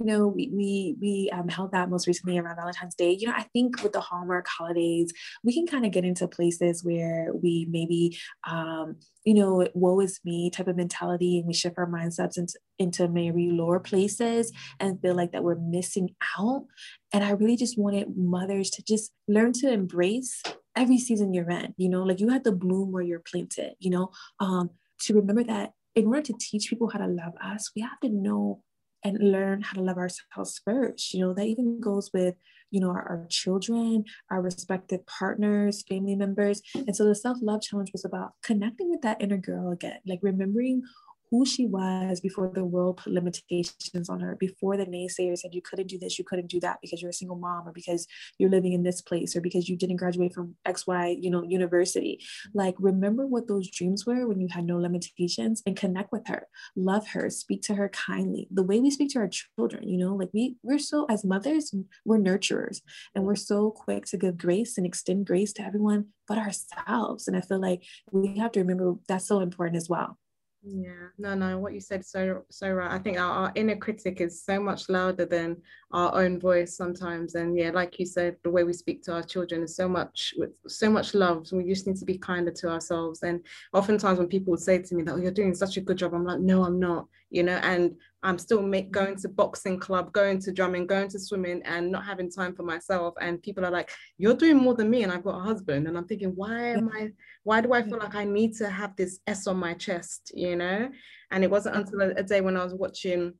you 0.00 0.06
know, 0.06 0.26
we 0.26 0.48
we 0.52 0.96
we 1.00 1.30
um, 1.30 1.48
held 1.48 1.72
that 1.72 1.90
most 1.90 2.06
recently 2.06 2.38
around 2.38 2.56
Valentine's 2.56 2.94
Day. 2.94 3.12
You 3.12 3.28
know, 3.28 3.34
I 3.36 3.44
think 3.52 3.82
with 3.82 3.92
the 3.92 4.00
Hallmark 4.00 4.46
holidays, 4.48 5.12
we 5.44 5.52
can 5.52 5.66
kind 5.66 5.84
of 5.84 5.92
get 5.92 6.04
into 6.06 6.26
places 6.26 6.82
where 6.82 7.28
we 7.34 7.66
maybe, 7.70 8.18
um, 8.48 8.96
you 9.24 9.34
know, 9.34 9.68
woe 9.74 10.00
is 10.00 10.18
me 10.24 10.50
type 10.50 10.68
of 10.68 10.76
mentality, 10.76 11.38
and 11.38 11.46
we 11.46 11.52
shift 11.52 11.76
our 11.78 11.86
mindsets 11.86 12.38
into 12.38 12.58
into 12.78 13.08
maybe 13.08 13.50
lower 13.50 13.78
places 13.78 14.52
and 14.80 15.00
feel 15.02 15.14
like 15.14 15.32
that 15.32 15.44
we're 15.44 15.54
missing 15.56 16.16
out. 16.38 16.64
And 17.12 17.22
I 17.22 17.30
really 17.32 17.56
just 17.56 17.78
wanted 17.78 18.16
mothers 18.16 18.70
to 18.70 18.82
just 18.82 19.12
learn 19.28 19.52
to 19.60 19.70
embrace 19.70 20.42
every 20.80 20.98
season 20.98 21.34
you're 21.34 21.50
in. 21.50 21.74
You 21.76 21.88
know, 21.88 22.02
like 22.02 22.20
you 22.20 22.28
had 22.28 22.44
to 22.44 22.52
bloom 22.52 22.90
where 22.90 23.02
you're 23.02 23.20
planted. 23.20 23.74
You 23.78 23.90
know, 23.90 24.10
um, 24.40 24.70
to 25.02 25.14
remember 25.14 25.44
that 25.44 25.72
in 25.94 26.06
order 26.06 26.22
to 26.22 26.34
teach 26.38 26.70
people 26.70 26.88
how 26.88 26.98
to 26.98 27.06
love 27.06 27.34
us, 27.42 27.70
we 27.76 27.82
have 27.82 28.00
to 28.00 28.08
know 28.08 28.62
and 29.04 29.18
learn 29.32 29.62
how 29.62 29.74
to 29.74 29.82
love 29.82 29.98
ourselves 29.98 30.60
first. 30.64 31.14
You 31.14 31.20
know, 31.20 31.34
that 31.34 31.46
even 31.46 31.80
goes 31.80 32.10
with, 32.12 32.34
you 32.70 32.80
know, 32.80 32.90
our, 32.90 33.02
our 33.08 33.26
children, 33.28 34.04
our 34.30 34.40
respective 34.40 35.04
partners, 35.06 35.82
family 35.88 36.14
members. 36.14 36.62
And 36.74 36.94
so 36.94 37.04
the 37.04 37.14
self 37.14 37.38
love 37.40 37.62
challenge 37.62 37.92
was 37.92 38.04
about 38.04 38.32
connecting 38.42 38.90
with 38.90 39.02
that 39.02 39.20
inner 39.20 39.38
girl 39.38 39.70
again, 39.72 40.00
like 40.06 40.20
remembering 40.22 40.82
who 41.30 41.46
she 41.46 41.66
was 41.66 42.20
before 42.20 42.50
the 42.52 42.64
world 42.64 42.98
put 42.98 43.12
limitations 43.12 44.08
on 44.08 44.20
her, 44.20 44.36
before 44.36 44.76
the 44.76 44.86
naysayers 44.86 45.38
said 45.38 45.54
you 45.54 45.62
couldn't 45.62 45.86
do 45.86 45.98
this, 45.98 46.18
you 46.18 46.24
couldn't 46.24 46.48
do 46.48 46.60
that 46.60 46.78
because 46.82 47.00
you're 47.00 47.10
a 47.10 47.14
single 47.14 47.36
mom 47.36 47.68
or 47.68 47.72
because 47.72 48.06
you're 48.38 48.50
living 48.50 48.72
in 48.72 48.82
this 48.82 49.00
place 49.00 49.36
or 49.36 49.40
because 49.40 49.68
you 49.68 49.76
didn't 49.76 49.96
graduate 49.96 50.34
from 50.34 50.56
XY, 50.66 51.22
you 51.22 51.30
know, 51.30 51.42
university. 51.42 52.20
Like 52.52 52.74
remember 52.78 53.26
what 53.26 53.48
those 53.48 53.70
dreams 53.70 54.04
were 54.06 54.26
when 54.26 54.40
you 54.40 54.48
had 54.50 54.64
no 54.64 54.78
limitations 54.78 55.62
and 55.66 55.76
connect 55.76 56.12
with 56.12 56.26
her, 56.26 56.46
love 56.74 57.08
her, 57.08 57.30
speak 57.30 57.62
to 57.62 57.74
her 57.74 57.88
kindly. 57.90 58.48
The 58.50 58.64
way 58.64 58.80
we 58.80 58.90
speak 58.90 59.10
to 59.10 59.20
our 59.20 59.28
children, 59.28 59.88
you 59.88 59.98
know, 59.98 60.14
like 60.14 60.30
we 60.32 60.56
we're 60.62 60.78
so 60.78 61.06
as 61.08 61.24
mothers, 61.24 61.74
we're 62.04 62.18
nurturers 62.18 62.80
and 63.14 63.24
we're 63.24 63.36
so 63.36 63.70
quick 63.70 64.06
to 64.06 64.16
give 64.16 64.36
grace 64.36 64.76
and 64.76 64.86
extend 64.86 65.26
grace 65.26 65.52
to 65.54 65.62
everyone 65.62 66.06
but 66.26 66.38
ourselves. 66.38 67.26
And 67.28 67.36
I 67.36 67.40
feel 67.40 67.60
like 67.60 67.82
we 68.12 68.38
have 68.38 68.52
to 68.52 68.60
remember 68.60 68.94
that's 69.08 69.26
so 69.26 69.40
important 69.40 69.76
as 69.76 69.88
well. 69.88 70.16
Yeah, 70.62 71.08
no, 71.16 71.34
no, 71.34 71.58
what 71.58 71.72
you 71.72 71.80
said 71.80 72.04
so 72.04 72.44
so 72.50 72.70
right. 72.70 72.90
I 72.90 72.98
think 72.98 73.18
our, 73.18 73.32
our 73.32 73.52
inner 73.54 73.76
critic 73.76 74.20
is 74.20 74.44
so 74.44 74.60
much 74.60 74.90
louder 74.90 75.24
than 75.24 75.56
our 75.90 76.14
own 76.14 76.38
voice 76.38 76.76
sometimes. 76.76 77.34
And 77.34 77.56
yeah, 77.56 77.70
like 77.70 77.98
you 77.98 78.04
said, 78.04 78.36
the 78.42 78.50
way 78.50 78.62
we 78.62 78.74
speak 78.74 79.02
to 79.04 79.14
our 79.14 79.22
children 79.22 79.62
is 79.62 79.74
so 79.74 79.88
much 79.88 80.34
with 80.36 80.50
so 80.68 80.90
much 80.90 81.14
love. 81.14 81.46
So 81.46 81.56
we 81.56 81.64
just 81.64 81.86
need 81.86 81.96
to 81.96 82.04
be 82.04 82.18
kinder 82.18 82.50
to 82.50 82.68
ourselves. 82.68 83.22
And 83.22 83.40
oftentimes 83.72 84.18
when 84.18 84.28
people 84.28 84.50
would 84.50 84.60
say 84.60 84.82
to 84.82 84.94
me 84.94 85.02
that, 85.04 85.14
oh, 85.14 85.16
you're 85.16 85.30
doing 85.30 85.54
such 85.54 85.78
a 85.78 85.80
good 85.80 85.96
job, 85.96 86.12
I'm 86.12 86.26
like, 86.26 86.40
no, 86.40 86.62
I'm 86.62 86.78
not, 86.78 87.06
you 87.30 87.42
know, 87.42 87.56
and 87.62 87.96
I'm 88.22 88.38
still 88.38 88.62
make, 88.62 88.90
going 88.90 89.16
to 89.16 89.28
boxing 89.28 89.78
club, 89.78 90.12
going 90.12 90.40
to 90.40 90.52
drumming, 90.52 90.86
going 90.86 91.08
to 91.08 91.18
swimming, 91.18 91.62
and 91.64 91.90
not 91.90 92.04
having 92.04 92.30
time 92.30 92.54
for 92.54 92.62
myself. 92.62 93.14
And 93.20 93.42
people 93.42 93.64
are 93.64 93.70
like, 93.70 93.90
"You're 94.18 94.34
doing 94.34 94.56
more 94.56 94.74
than 94.74 94.90
me," 94.90 95.02
and 95.02 95.12
I've 95.12 95.24
got 95.24 95.38
a 95.38 95.42
husband. 95.42 95.88
And 95.88 95.96
I'm 95.96 96.06
thinking, 96.06 96.32
why 96.34 96.72
am 96.72 96.90
I? 96.94 97.12
Why 97.44 97.60
do 97.60 97.72
I 97.72 97.82
feel 97.82 97.98
like 97.98 98.14
I 98.14 98.24
need 98.24 98.54
to 98.56 98.68
have 98.68 98.94
this 98.96 99.20
S 99.26 99.46
on 99.46 99.56
my 99.56 99.74
chest? 99.74 100.32
You 100.34 100.56
know? 100.56 100.90
And 101.30 101.44
it 101.44 101.50
wasn't 101.50 101.76
until 101.76 102.02
a, 102.02 102.08
a 102.10 102.22
day 102.22 102.40
when 102.40 102.56
I 102.56 102.64
was 102.64 102.74
watching, 102.74 103.34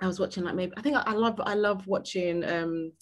I 0.00 0.06
was 0.06 0.20
watching 0.20 0.44
like 0.44 0.54
maybe 0.54 0.72
I 0.76 0.82
think 0.82 0.96
I, 0.96 1.02
I 1.06 1.12
love 1.12 1.40
I 1.44 1.54
love 1.54 1.86
watching 1.86 2.44
um 2.44 2.92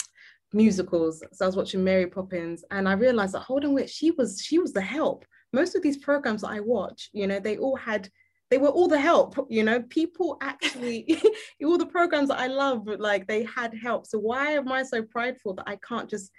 musicals. 0.52 1.22
So 1.32 1.44
I 1.44 1.48
was 1.48 1.56
watching 1.56 1.84
Mary 1.84 2.06
Poppins, 2.06 2.64
and 2.70 2.88
I 2.88 2.92
realized 2.92 3.34
that 3.34 3.40
hold 3.40 3.64
on, 3.64 3.74
wait, 3.74 3.90
she 3.90 4.10
was 4.12 4.42
she 4.42 4.58
was 4.58 4.72
the 4.72 4.80
help. 4.80 5.24
Most 5.52 5.74
of 5.74 5.82
these 5.82 5.98
programs 5.98 6.42
that 6.42 6.50
I 6.50 6.60
watch, 6.60 7.10
you 7.12 7.26
know, 7.26 7.40
they 7.40 7.58
all 7.58 7.76
had 7.76 8.08
they 8.50 8.58
were 8.58 8.68
all 8.68 8.88
the 8.88 9.00
help 9.00 9.46
you 9.48 9.62
know 9.62 9.80
people 9.82 10.36
actually 10.42 11.06
all 11.64 11.78
the 11.78 11.86
programs 11.86 12.28
that 12.28 12.38
i 12.40 12.46
love 12.46 12.86
like 12.98 13.26
they 13.26 13.44
had 13.44 13.72
help. 13.74 14.06
So 14.06 14.18
why 14.18 14.52
am 14.52 14.70
i 14.72 14.82
so 14.82 15.02
prideful 15.02 15.54
that 15.54 15.68
i 15.68 15.76
can't 15.76 16.10
just 16.10 16.30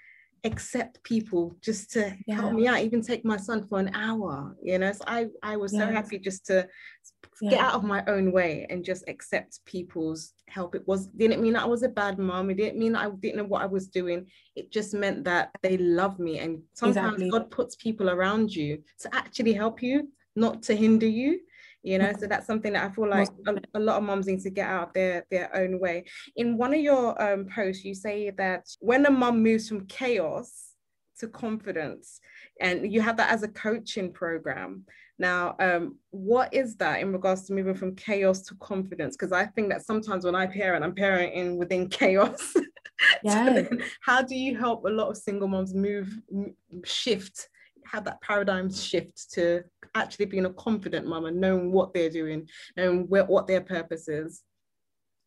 accept 0.43 1.01
people 1.03 1.55
just 1.61 1.91
to 1.91 2.15
Yeah. 2.25 2.35
help 2.35 2.53
me 2.53 2.67
out 2.67 2.79
even 2.79 3.01
take 3.01 3.23
my 3.23 3.37
son 3.37 3.63
for 3.67 3.79
an 3.79 3.91
hour 3.93 4.55
you 4.61 4.77
know? 4.79 4.91
So 4.91 5.03
i 5.07 5.27
i 5.43 5.55
was 5.55 5.71
so 5.71 5.87
happy 5.87 6.17
just 6.19 6.45
to 6.47 6.67
get 7.41 7.53
Yeah. 7.53 7.67
out 7.67 7.73
of 7.75 7.83
my 7.83 8.03
own 8.07 8.31
way 8.31 8.67
and 8.69 8.83
just 8.83 9.03
accept 9.07 9.63
people's 9.65 10.33
help. 10.47 10.75
It 10.75 10.87
was 10.87 11.07
didn't 11.07 11.41
mean 11.41 11.55
i 11.55 11.65
was 11.65 11.83
a 11.83 11.89
bad 11.89 12.19
mom. 12.19 12.49
It 12.49 12.57
didn't 12.57 12.79
mean 12.79 12.95
i 12.95 13.09
didn't 13.09 13.37
know 13.37 13.45
what 13.53 13.61
i 13.61 13.65
was 13.77 13.87
doing. 13.87 14.25
It 14.55 14.71
just 14.71 14.93
meant 14.93 15.23
that 15.25 15.49
they 15.63 15.77
love 15.77 16.19
me. 16.19 16.39
And 16.39 16.61
sometimes 16.73 17.21
Exactly. 17.21 17.29
god 17.29 17.51
puts 17.51 17.75
people 17.75 18.09
around 18.09 18.53
you 18.55 18.83
to 18.99 19.15
actually 19.15 19.53
help 19.53 19.81
you 19.81 20.09
not 20.35 20.63
to 20.63 20.75
hinder 20.75 21.07
you 21.07 21.39
you 21.83 21.97
know 21.97 22.11
so 22.19 22.27
that's 22.27 22.45
something 22.45 22.73
that 22.73 22.85
i 22.85 22.93
feel 22.93 23.09
like 23.09 23.29
a, 23.47 23.55
a 23.73 23.79
lot 23.79 23.97
of 23.97 24.03
moms 24.03 24.27
need 24.27 24.41
to 24.41 24.49
get 24.49 24.69
out 24.69 24.89
of 24.89 24.93
their 24.93 25.25
their 25.31 25.55
own 25.55 25.79
way. 25.79 26.05
In 26.35 26.57
one 26.57 26.73
of 26.73 26.79
your 26.79 27.21
um, 27.21 27.45
posts 27.45 27.83
you 27.83 27.95
say 27.95 28.29
that 28.31 28.67
when 28.79 29.05
a 29.05 29.11
mom 29.11 29.41
moves 29.41 29.67
from 29.67 29.85
chaos 29.87 30.75
to 31.19 31.27
confidence 31.27 32.19
and 32.59 32.91
you 32.91 33.01
have 33.01 33.17
that 33.17 33.31
as 33.31 33.43
a 33.43 33.47
coaching 33.47 34.11
program. 34.11 34.85
Now 35.19 35.55
um, 35.59 35.97
what 36.09 36.53
is 36.53 36.75
that 36.77 36.99
in 36.99 37.11
regards 37.11 37.45
to 37.45 37.53
moving 37.53 37.75
from 37.75 37.95
chaos 37.95 38.41
to 38.43 38.55
confidence? 38.55 39.15
Because 39.15 39.31
i 39.31 39.45
think 39.45 39.69
that 39.69 39.85
sometimes 39.85 40.25
when 40.25 40.35
i 40.35 40.45
parent 40.45 40.83
i'm 40.83 40.95
parenting 40.95 41.57
within 41.57 41.89
chaos. 41.99 42.55
So 43.27 43.67
how 44.01 44.21
do 44.21 44.35
you 44.35 44.55
help 44.55 44.85
a 44.85 44.89
lot 44.89 45.09
of 45.09 45.17
single 45.17 45.47
moms 45.47 45.73
move 45.73 46.19
shift 46.85 47.49
have 47.85 48.03
that 48.05 48.21
paradigm 48.21 48.71
shift 48.71 49.31
to 49.33 49.63
actually 49.95 50.25
being 50.25 50.45
a 50.45 50.53
confident 50.53 51.07
mom 51.07 51.25
and 51.25 51.39
knowing 51.39 51.71
what 51.71 51.93
they're 51.93 52.09
doing 52.09 52.47
and 52.77 53.09
where, 53.09 53.25
what 53.25 53.47
their 53.47 53.61
purpose 53.61 54.07
is 54.07 54.43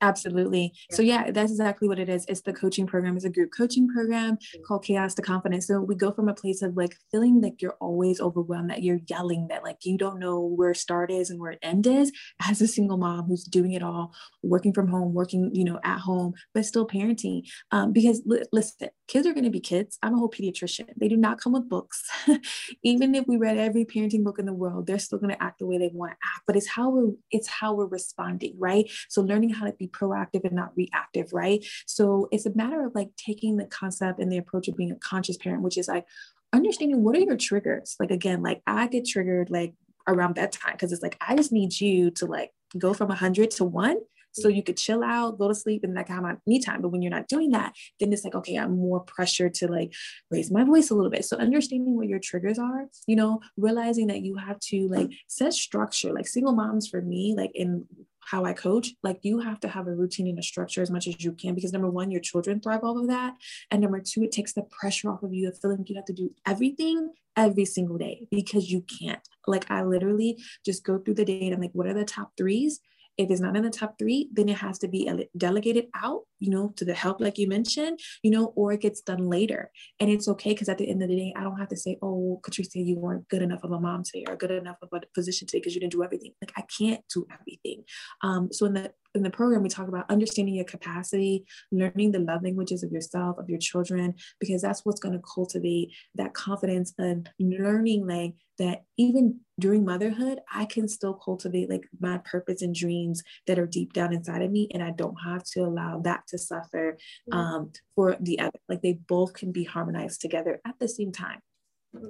Absolutely. 0.01 0.73
So 0.91 1.03
yeah, 1.03 1.31
that's 1.31 1.51
exactly 1.51 1.89
what 1.89 1.99
it 1.99 2.09
is. 2.09 2.27
It's 2.29 2.43
the 2.43 2.53
coaching 2.53 2.87
program. 2.87 3.17
It's 3.17 3.25
a 3.25 3.31
group 3.31 3.51
coaching 3.57 3.89
program 3.89 4.37
called 4.67 4.85
Chaos 4.85 5.15
to 5.15 5.23
Confidence. 5.23 5.67
So 5.67 5.81
we 5.81 5.95
go 5.95 6.13
from 6.13 6.29
a 6.29 6.35
place 6.35 6.63
of 6.63 6.77
like 6.77 6.95
feeling 7.11 7.41
like 7.41 7.63
you're 7.63 7.77
always 7.81 8.21
overwhelmed, 8.21 8.71
that 8.71 8.83
you're 8.83 9.01
yelling, 9.09 9.49
that 9.49 9.63
like 9.63 9.79
you 9.85 9.97
don't 9.97 10.19
know 10.19 10.41
where 10.41 10.75
start 10.75 11.11
is 11.11 11.31
and 11.31 11.41
where 11.41 11.57
end 11.63 11.87
is, 11.87 12.13
as 12.47 12.61
a 12.61 12.67
single 12.67 12.99
mom 12.99 13.25
who's 13.27 13.45
doing 13.45 13.73
it 13.73 13.83
all, 13.83 14.13
working 14.43 14.73
from 14.73 14.89
home, 14.89 15.15
working, 15.15 15.51
you 15.55 15.65
know, 15.65 15.79
at 15.85 16.01
home, 16.01 16.35
but 16.53 16.67
still 16.67 16.87
parenting. 16.87 17.43
Um, 17.71 17.93
because 17.93 18.23
li- 18.27 18.45
listen, 18.53 18.89
kids 19.09 19.27
are 19.27 19.33
going 19.33 19.45
to 19.45 19.51
be 19.51 19.61
kids. 19.61 19.99
I'm 20.03 20.15
a 20.15 20.19
whole 20.19 20.31
pediatrician. 20.31 20.89
They 20.97 21.09
do 21.09 21.17
not 21.17 21.41
come 21.41 21.53
with 21.53 21.69
books. 21.69 22.03
Even 22.83 23.15
if 23.15 23.27
we 23.27 23.37
read 23.37 23.59
every 23.59 23.85
parenting 23.85 24.25
book 24.25 24.39
in 24.39 24.47
the 24.47 24.53
world, 24.53 24.87
they're 24.87 24.99
still 24.99 25.19
going 25.19 25.35
to 25.35 25.43
act 25.43 25.61
the 25.61 25.67
way 25.67 25.79
they 25.79 25.91
want 25.93 26.13
to 26.13 26.17
act. 26.17 26.43
But 26.47 26.57
it's 26.57 26.69
how 26.69 26.91
we're 26.91 27.13
it's 27.31 27.49
how 27.49 27.75
we're 27.75 27.87
responding, 27.87 28.55
right? 28.59 28.91
So 29.09 29.23
learning 29.23 29.51
how 29.51 29.67
to 29.67 29.73
be 29.73 29.84
proactive 29.89 30.45
and 30.45 30.53
not 30.53 30.73
reactive, 30.77 31.33
right? 31.33 31.65
So 31.87 32.29
it's 32.31 32.47
a 32.47 32.55
matter 32.55 32.85
of 32.85 32.95
like 32.95 33.11
taking 33.17 33.57
the 33.57 33.67
concept 33.67 34.21
and 34.21 34.31
the 34.31 34.39
approach 34.39 34.69
of 34.69 34.77
being 34.77 34.93
a 34.93 34.97
conscious 34.97 35.37
parent, 35.37 35.63
which 35.63 35.79
is 35.79 35.89
like 35.89 36.07
understanding 36.53 37.03
what 37.03 37.17
are 37.17 37.21
your 37.21 37.37
triggers. 37.37 37.97
Like 37.99 38.11
again, 38.11 38.43
like 38.43 38.63
I 38.67 38.87
get 38.87 39.07
triggered 39.07 39.51
like 39.51 39.75
around 40.07 40.35
bedtime 40.35 40.73
because 40.73 40.93
it's 40.93 41.03
like 41.03 41.17
I 41.21 41.37
just 41.37 41.53
need 41.53 41.81
you 41.81 42.11
to 42.13 42.27
like 42.27 42.51
go 42.79 42.93
from 42.95 43.11
a 43.11 43.15
hundred 43.15 43.51
to 43.53 43.65
one 43.65 43.99
so 44.35 44.49
you 44.49 44.63
could 44.63 44.77
chill 44.77 45.05
out, 45.05 45.39
go 45.39 45.49
to 45.49 45.55
sleep, 45.55 45.85
and 45.85 45.95
like 45.95 46.09
have 46.09 46.23
my 46.23 46.37
me 46.47 46.61
time. 46.61 46.83
But 46.83 46.89
when 46.89 47.03
you're 47.03 47.11
not 47.11 47.29
doing 47.29 47.51
that, 47.51 47.75
then 48.01 48.13
it's 48.13 48.25
like, 48.25 48.35
okay, 48.35 48.57
I'm 48.57 48.77
more 48.77 49.01
pressured 49.01 49.55
to 49.55 49.69
like 49.69 49.95
raise 50.31 50.51
my 50.51 50.65
voice 50.65 50.91
a 50.91 50.95
little 50.95 51.11
bit. 51.11 51.25
So 51.25 51.37
understanding 51.37 51.97
what 51.97 52.09
your 52.09 52.19
triggers 52.19 52.59
are, 52.59 52.87
you 53.07 53.17
know, 53.17 53.41
realizing 53.57 54.09
that 54.09 54.23
you 54.23 54.37
have 54.37 54.59
to 54.71 54.89
like 54.89 55.11
set 55.29 55.55
structure. 55.55 56.13
Like 56.13 56.27
single 56.27 56.53
moms 56.53 56.89
for 56.89 57.01
me, 57.01 57.35
like 57.37 57.53
in 57.55 57.87
how 58.31 58.45
I 58.45 58.53
coach, 58.53 58.91
like 59.03 59.21
you 59.23 59.41
have 59.41 59.61
to 59.61 59.69
have 59.69 59.87
a 59.87 59.95
routine 59.95 60.29
and 60.29 60.39
a 60.39 60.43
structure 60.43 60.83
as 60.83 60.91
much 60.91 61.07
as 61.07 61.23
you 61.23 61.33
can 61.33 61.55
because 61.55 61.73
number 61.73 61.91
one, 61.91 62.11
your 62.11 62.21
children 62.21 62.61
thrive 62.61 62.85
off 62.85 62.97
of 62.97 63.09
that. 63.09 63.35
And 63.71 63.81
number 63.81 64.01
two, 64.01 64.23
it 64.23 64.33
takes 64.33 64.53
the 64.53 64.63
pressure 64.63 65.11
off 65.11 65.23
of 65.23 65.35
you 65.35 65.49
of 65.49 65.59
feeling 65.61 65.79
like 65.79 65.91
you 65.91 65.97
have 65.97 66.05
to 66.07 66.13
do 66.13 66.33
everything 66.47 67.13
every 67.37 67.65
single 67.65 67.99
day 67.99 68.27
because 68.31 68.71
you 68.71 68.83
can't. 68.83 69.27
Like 69.47 69.71
I 69.71 69.83
literally 69.83 70.43
just 70.65 70.85
go 70.85 70.99
through 70.99 71.15
the 71.15 71.25
day 71.25 71.43
and 71.43 71.55
I'm 71.55 71.61
like, 71.61 71.73
what 71.73 71.87
are 71.87 71.95
the 71.95 72.05
top 72.05 72.33
threes? 72.37 72.81
If 73.17 73.31
it's 73.31 73.41
not 73.41 73.57
in 73.57 73.63
the 73.63 73.71
top 73.71 73.97
three, 73.99 74.29
then 74.33 74.49
it 74.49 74.59
has 74.59 74.79
to 74.81 74.89
be 74.89 75.29
delegated 75.37 75.87
out, 75.95 76.23
you 76.45 76.51
know, 76.51 76.75
to 76.77 76.85
the 76.85 76.93
help, 76.93 77.21
like 77.21 77.39
you 77.39 77.49
mentioned, 77.49 77.99
you 78.23 78.31
know, 78.31 78.53
or 78.55 78.73
it 78.73 78.83
gets 78.83 79.01
done 79.01 79.31
later. 79.31 79.71
And 79.99 80.11
it's 80.11 80.29
okay 80.29 80.51
because 80.51 80.69
at 80.69 80.77
the 80.77 80.89
end 80.89 81.03
of 81.03 81.09
the 81.09 81.17
day, 81.17 81.33
I 81.35 81.43
don't 81.43 81.59
have 81.59 81.69
to 81.69 81.77
say, 81.77 81.97
oh, 82.03 82.41
Katricia, 82.43 82.85
you 82.85 82.97
weren't 82.99 83.27
good 83.29 83.41
enough 83.41 83.65
of 83.65 83.73
a 83.73 83.81
mom 83.81 84.03
today 84.05 84.27
or 84.29 84.37
good 84.37 84.51
enough 84.51 84.77
of 84.83 84.91
a 84.93 85.01
physician 85.15 85.47
today 85.47 85.61
because 85.61 85.75
you 85.75 85.81
didn't 85.81 85.93
do 85.93 86.05
everything. 86.05 86.33
Like 86.43 86.53
I 86.57 86.65
can't 86.79 87.03
do 87.13 87.27
everything. 87.33 87.85
Um, 88.23 88.51
so 88.53 88.67
in 88.67 88.75
the 88.75 88.93
in 89.15 89.23
the 89.23 89.31
program, 89.31 89.63
we 89.63 89.69
talk 89.69 89.87
about 89.87 90.11
understanding 90.11 90.57
your 90.57 90.65
capacity, 90.65 91.45
learning 91.71 92.11
the 92.11 92.19
love 92.19 92.43
languages 92.43 92.83
of 92.83 92.91
yourself, 92.91 93.39
of 93.39 93.49
your 93.49 93.61
children, 93.61 94.15
because 94.41 94.61
that's 94.63 94.85
what's 94.85 94.99
going 94.99 95.15
to 95.15 95.23
cultivate 95.33 95.93
that 96.17 96.35
confidence 96.35 96.93
and 96.99 97.31
learning 97.39 98.09
like 98.09 98.35
that 98.59 98.85
even 98.97 99.41
during 99.59 99.85
motherhood, 99.85 100.41
I 100.53 100.65
can 100.65 100.89
still 100.89 101.15
cultivate 101.15 101.71
like 101.71 101.85
my 102.01 102.19
purpose 102.19 102.63
and 102.63 102.75
dreams 102.75 103.23
that 103.47 103.59
are 103.59 103.67
deep 103.67 103.93
down 103.93 104.13
inside 104.13 104.43
of 104.43 104.51
me. 104.51 104.69
And 104.73 104.83
I 104.83 104.91
don't 104.91 105.17
have 105.25 105.45
to 105.53 105.61
allow 105.61 106.01
that 106.01 106.27
to 106.29 106.34
suffer 106.39 106.97
um, 107.33 107.73
for 107.95 108.17
the 108.21 108.41
other. 108.41 108.59
Like 108.69 108.83
they 108.83 108.95
both 108.95 109.35
can 109.35 109.53
be 109.53 109.65
harmonized 109.65 110.21
together 110.21 110.61
at 110.67 110.75
the 110.79 110.89
same 110.89 111.13
time. 111.13 111.41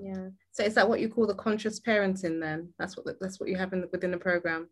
yeah 0.02 0.28
so 0.52 0.62
is 0.64 0.74
that 0.74 0.88
what 0.88 1.00
you 1.00 1.08
call 1.10 1.26
the 1.26 1.34
conscious 1.34 1.78
parenting 1.78 2.40
then 2.40 2.72
that's 2.78 2.96
what 2.96 3.04
that's 3.20 3.38
what 3.38 3.50
you 3.50 3.56
have 3.56 3.72
in 3.74 3.82
the, 3.82 3.88
within 3.92 4.10
the 4.10 4.16
program 4.16 4.68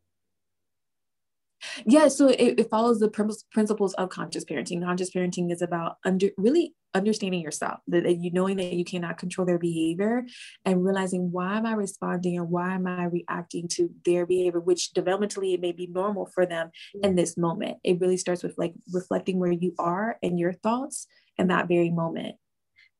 Yeah, 1.87 2.09
so 2.09 2.29
it, 2.29 2.61
it 2.61 2.71
follows 2.71 2.99
the 2.99 3.09
prin- 3.09 3.31
principles 3.53 3.95
of 3.95 4.09
conscious 4.11 4.45
parenting. 4.45 4.83
Conscious 4.83 5.11
parenting 5.11 5.53
is 5.53 5.63
about 5.63 5.97
under 6.05 6.31
really 6.37 6.75
understanding 6.95 7.41
yourself, 7.41 7.81
that, 7.89 8.05
that 8.05 8.17
you 8.17 8.31
knowing 8.33 8.57
that 8.59 8.73
you 8.73 8.85
cannot 8.85 9.19
control 9.19 9.47
their 9.47 9.59
behavior, 9.59 10.25
and 10.65 10.85
realizing 10.85 11.33
why 11.33 11.57
am 11.57 11.67
I 11.67 11.73
responding 11.73 12.37
and 12.37 12.51
why 12.51 12.75
am 12.75 12.87
I 12.87 13.05
reacting 13.05 13.69
to 13.69 13.91
their 14.05 14.27
behavior, 14.27 14.61
which 14.61 14.93
developmentally 14.93 15.55
it 15.55 15.61
may 15.61 15.73
be 15.73 15.87
normal 15.87 16.27
for 16.27 16.47
them 16.47 16.71
in 17.03 17.13
mm. 17.13 17.17
this 17.17 17.37
moment. 17.37 17.79
It 17.83 18.01
really 18.01 18.17
starts 18.17 18.43
with 18.43 18.55
like 18.59 18.75
reflecting 18.93 19.39
where 19.39 19.53
you 19.53 19.75
are 19.79 20.19
and 20.23 20.39
your 20.39 20.53
thoughts 20.53 21.07
in 21.39 21.49
that 21.49 21.69
very 21.69 21.91
moment. 21.91 22.37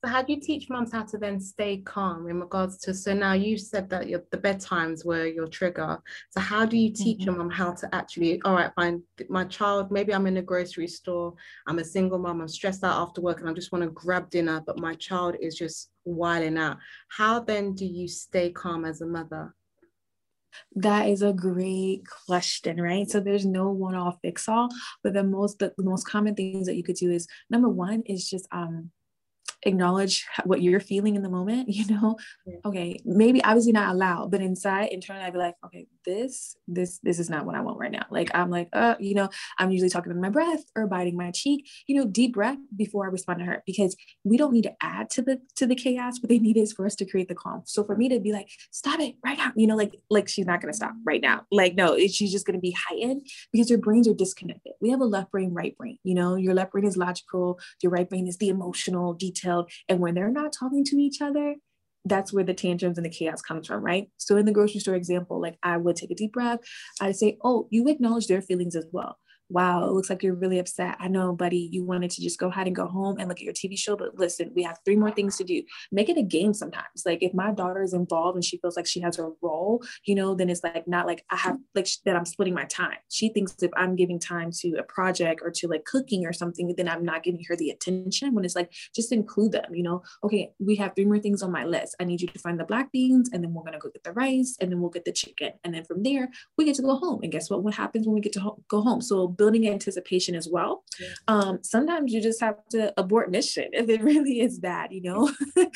So 0.05 0.11
how 0.11 0.21
do 0.21 0.33
you 0.33 0.41
teach 0.41 0.69
moms 0.69 0.93
how 0.93 1.05
to 1.05 1.17
then 1.17 1.39
stay 1.39 1.77
calm 1.77 2.29
in 2.29 2.41
regards 2.41 2.79
to 2.79 2.93
so 2.93 3.15
now 3.15 3.35
you 3.35 3.57
said 3.57 3.89
that 3.91 4.09
your 4.09 4.25
the 4.33 4.39
bedtimes 4.39 5.05
were 5.05 5.27
your 5.27 5.47
trigger. 5.47 6.03
So 6.31 6.41
how 6.41 6.67
do 6.67 6.77
you 6.77 6.93
teach 6.93 7.25
a 7.29 7.31
mom 7.31 7.51
how 7.51 7.73
to 7.75 7.95
actually, 7.95 8.43
all 8.43 8.55
right, 8.55 8.73
fine, 8.75 9.05
my 9.29 9.45
child, 9.45 9.93
maybe 9.93 10.13
I'm 10.13 10.27
in 10.27 10.39
a 10.39 10.43
grocery 10.43 10.89
store, 10.89 11.35
I'm 11.69 11.79
a 11.79 11.85
single 11.85 12.19
mom, 12.19 12.41
I'm 12.41 12.49
stressed 12.49 12.83
out 12.83 13.01
after 13.01 13.21
work 13.21 13.41
and 13.41 13.49
I 13.49 13.53
just 13.53 13.71
want 13.71 13.85
to 13.85 13.91
grab 13.91 14.29
dinner, 14.29 14.61
but 14.67 14.81
my 14.81 14.97
child 14.97 15.37
is 15.41 15.55
just 15.55 15.91
wilding 16.05 16.59
out. 16.59 16.79
How 17.09 17.39
then 17.39 17.75
do 17.75 17.87
you 17.87 18.09
stay 18.09 18.51
calm 18.51 18.85
as 18.85 19.03
a 19.03 19.07
mother? 19.07 19.55
That 20.75 21.09
is 21.09 21.23
a 21.23 21.33
great 21.33 22.03
question, 22.27 22.81
right? 22.81 23.09
So 23.09 23.21
there's 23.21 23.47
no 23.47 23.71
one-off 23.71 24.19
fix-all, 24.21 24.69
but 25.05 25.13
the 25.13 25.23
most 25.23 25.61
the, 25.61 25.73
the 25.79 25.85
most 25.85 26.09
common 26.09 26.35
things 26.35 26.67
that 26.67 26.75
you 26.75 26.83
could 26.83 26.97
do 26.97 27.13
is 27.13 27.29
number 27.49 27.69
one 27.69 28.03
is 28.05 28.29
just 28.29 28.49
um 28.51 28.91
acknowledge 29.65 30.27
what 30.45 30.63
you're 30.63 30.81
feeling 30.81 31.17
in 31.17 31.23
the 31.23 31.29
moment 31.29 31.69
you 31.73 31.87
know? 31.87 32.17
Yeah. 32.47 32.57
okay 32.65 33.01
maybe 33.05 33.43
obviously 33.45 33.73
not 33.73 33.95
aloud 33.95 34.31
but 34.31 34.41
inside 34.41 34.87
internally 34.87 35.25
i'd 35.25 35.33
be 35.33 35.39
like 35.39 35.55
okay 35.65 35.87
this 36.05 36.57
this 36.67 36.99
this 37.03 37.19
is 37.19 37.31
not 37.31 37.47
what 37.47 37.55
i 37.55 37.61
want 37.61 37.79
right 37.79 37.93
now. 37.93 38.07
Like 38.11 38.31
i'm 38.35 38.51
like 38.51 38.69
uh 38.73 38.97
you 38.99 39.15
know 39.15 39.29
i'm 39.59 39.71
usually 39.71 39.89
talking 39.91 40.11
under 40.11 40.21
my 40.21 40.31
breath 40.31 40.65
or 40.75 40.87
biting 40.87 41.17
my 41.17 41.31
cheek 41.31 41.69
you 41.87 41.97
know 41.97 42.07
deep 42.07 42.35
breath 42.35 42.59
before 42.77 43.05
i 43.05 43.09
respond 43.09 43.39
to 43.39 43.45
her 43.45 43.63
because 43.67 43.97
we 44.25 44.37
don't 44.37 44.53
need 44.53 44.63
to 44.63 44.73
add 44.83 45.11
to 45.11 45.23
the 45.23 45.41
to 45.57 45.67
the 45.67 45.75
chaos 45.75 46.21
what 46.21 46.29
they 46.29 46.39
need 46.39 46.57
is 46.57 46.73
for 46.73 46.87
us 46.87 46.95
to 46.97 47.05
create 47.05 47.29
the 47.29 47.35
calm. 47.35 47.63
So 47.65 47.85
for 47.85 47.97
me 47.97 48.09
to 48.09 48.21
be 48.21 48.33
like 48.33 48.49
stop 48.71 49.01
it 49.01 49.15
right 49.25 49.39
now 49.39 49.53
you 49.57 49.67
know 49.67 49.77
like 49.77 49.95
like 50.11 50.29
she's 50.29 50.47
not 50.47 50.61
going 50.61 50.73
to 50.73 50.77
stop 50.77 50.93
right 51.05 51.21
now. 51.21 51.43
Like 51.51 51.75
no 51.75 51.99
she's 51.99 52.33
just 52.33 52.47
going 52.47 52.57
to 52.57 52.61
be 52.61 52.77
heightened 52.89 53.27
because 53.53 53.71
your 53.71 53.79
brains 53.79 54.09
are 54.09 54.15
disconnected. 54.15 54.73
We 54.81 54.91
have 54.91 55.01
a 55.01 55.05
left 55.05 55.31
brain 55.31 55.53
right 55.53 55.77
brain 55.77 55.99
you 56.05 56.15
know? 56.15 56.37
Your 56.37 56.55
left 56.55 56.73
brain 56.73 56.87
is 56.87 56.97
logical 56.97 57.59
your 57.81 57.91
right 57.91 58.09
brain 58.09 58.27
is 58.27 58.39
the 58.39 58.49
emotional 58.49 59.15
and 59.89 60.01
when 60.01 60.15
they're 60.15 60.31
not 60.31 60.53
talking 60.53 60.85
to 60.85 60.97
each 60.97 61.21
other 61.21 61.55
that's 62.05 62.33
where 62.33 62.43
the 62.43 62.55
tantrums 62.55 62.99
and 62.99 63.07
the 63.07 63.11
chaos 63.11 63.41
comes 63.41 63.69
from 63.69 63.85
right? 63.85 64.09
So 64.17 64.37
in 64.37 64.45
the 64.47 64.53
grocery 64.53 64.81
store 64.81 64.97
example 64.97 65.41
like 65.41 65.57
i 65.63 65.77
would 65.77 65.97
take 65.97 66.11
a 66.11 66.15
deep 66.15 66.33
breath. 66.33 66.61
I'd 67.01 67.17
say 67.17 67.39
oh 67.45 67.69
you 67.71 67.89
acknowledge 67.89 68.27
their 68.27 68.43
feelings 68.43 68.77
as 68.77 68.87
well 68.93 69.19
wow, 69.53 69.85
it 69.85 69.93
looks 69.93 70.11
like 70.11 70.23
you're 70.23 70.35
really 70.35 70.59
upset. 70.59 70.97
I 70.99 71.09
know, 71.09 71.33
buddy, 71.33 71.69
you 71.71 71.85
wanted 71.85 72.11
to 72.13 72.23
just 72.23 72.39
go 72.39 72.49
ahead 72.49 72.67
and 72.67 72.75
go 72.75 72.87
home 72.87 73.19
and 73.19 73.29
look 73.29 73.39
at 73.39 73.45
your 73.45 73.53
TV 73.53 73.79
show, 73.79 73.97
but 73.97 74.19
listen, 74.19 74.51
we 74.55 74.63
have 74.63 74.79
three 74.85 74.97
more 74.97 75.11
things 75.11 75.37
to 75.37 75.45
do. 75.45 75.63
Make 75.91 76.09
it 76.09 76.17
a 76.17 76.23
game 76.23 76.55
sometimes. 76.55 77.03
Like 77.05 77.23
if 77.23 77.35
my 77.35 77.53
daughter 77.53 77.83
is 77.83 77.93
involved 77.93 78.37
and 78.37 78.45
she 78.45 78.59
feels 78.59 78.77
like 78.77 78.87
she 78.87 79.01
has 79.01 79.19
a 79.19 79.31
role, 79.43 79.83
you 80.05 80.15
know, 80.15 80.35
then 80.35 80.49
it's 80.49 80.65
like 80.65 80.89
not 80.89 81.07
like 81.07 81.25
I 81.31 81.37
have 81.37 81.59
like 81.75 81.89
that 82.05 82.17
I'm 82.17 82.25
splitting 82.25 82.55
my 82.55 82.65
time. 82.65 82.97
She 83.11 83.29
thinks 83.29 83.63
if 83.63 83.71
I'm 83.77 83.97
giving 83.97 84.19
time 84.19 84.51
to 84.61 84.77
a 84.79 84.83
project 84.83 85.43
or 85.45 85.51
to 85.51 85.69
like 85.69 85.85
cooking 85.85 86.27
or 86.27 86.33
something, 86.33 86.73
then 86.77 86.89
I'm 86.89 87.05
not 87.05 87.23
giving 87.23 87.45
her 87.49 87.57
the 87.57 87.71
attention 87.71 88.35
when 88.35 88.45
it's 88.45 88.57
like 88.57 88.73
just 88.95 89.13
include 89.13 89.53
them, 89.53 89.75
you 89.75 89.83
know. 89.83 90.03
Okay, 90.25 90.53
we 90.59 90.77
have 90.77 90.95
three 90.95 91.05
more 91.05 91.19
things 91.19 91.43
on 91.43 91.53
my 91.53 91.65
list. 91.65 91.97
I 92.01 92.05
need 92.05 92.21
you 92.21 92.29
to 92.29 92.39
find 92.39 92.59
the 92.59 92.65
black 92.65 92.91
beans 92.93 93.31
and 93.33 93.43
then 93.43 93.53
we're 93.53 93.65
gonna 93.65 93.79
go 93.79 93.91
get 93.91 94.05
the 94.05 94.13
rice 94.13 94.57
and 94.61 94.71
then 94.71 94.81
we'll 94.81 94.91
get 94.91 95.05
the 95.05 95.13
chicken. 95.13 95.53
And 95.65 95.75
then 95.75 95.85
from 95.85 96.03
there, 96.03 96.31
we 96.57 96.65
get 96.65 96.77
to 96.77 96.83
go 96.83 96.97
home. 96.97 97.21
And 97.23 97.33
guess 97.33 97.51
what? 97.51 97.63
What 97.63 97.75
happens 97.75 98.07
when 98.07 98.15
we 98.15 98.21
get 98.21 98.33
to 98.35 98.41
ho- 98.41 98.63
go 98.69 98.81
home? 98.81 99.01
So 99.01 99.29
building 99.43 99.69
anticipation 99.69 100.37
as 100.37 100.49
well. 100.49 100.85
Um, 101.27 101.59
sometimes 101.65 102.13
you 102.13 102.23
just 102.23 102.41
have 102.41 102.59
to 102.71 102.95
abort 102.97 103.29
mission 103.29 103.71
if 103.73 103.89
it 103.89 104.01
really 104.11 104.39
is 104.39 104.61
bad, 104.61 104.93
you 104.93 105.03
know, 105.03 105.33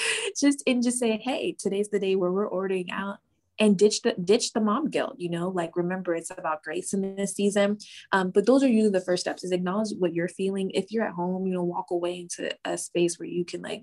just 0.41 0.63
and 0.69 0.85
just 0.85 1.01
say, 1.01 1.17
hey, 1.17 1.57
today's 1.59 1.89
the 1.89 1.99
day 1.99 2.15
where 2.15 2.31
we're 2.31 2.47
ordering 2.47 2.93
out 2.93 3.17
and 3.59 3.77
ditch 3.77 4.03
the 4.03 4.15
ditch 4.23 4.53
the 4.53 4.61
mom 4.61 4.89
guilt 4.89 5.17
you 5.19 5.31
know? 5.31 5.49
Like 5.49 5.75
remember 5.75 6.15
it's 6.15 6.31
about 6.31 6.63
grace 6.63 6.95
in 6.95 7.17
this 7.17 7.35
season. 7.35 7.79
Um, 8.13 8.31
but 8.31 8.47
those 8.47 8.63
are 8.63 8.69
usually 8.69 8.93
the 8.93 9.01
first 9.01 9.23
steps 9.23 9.43
is 9.43 9.51
acknowledge 9.51 9.91
what 9.99 10.15
you're 10.15 10.29
feeling. 10.29 10.71
If 10.71 10.93
you're 10.93 11.09
at 11.09 11.15
home 11.15 11.45
you 11.49 11.55
know 11.55 11.65
walk 11.65 11.91
away 11.91 12.21
into 12.21 12.55
a 12.65 12.79
space 12.79 13.19
where 13.19 13.27
you 13.27 13.45
can 13.45 13.63
like 13.63 13.83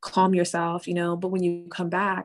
calm 0.00 0.34
yourself 0.34 0.88
you 0.88 0.94
know? 0.94 1.16
But 1.16 1.28
when 1.28 1.42
you 1.42 1.66
come 1.70 1.90
back 1.90 2.24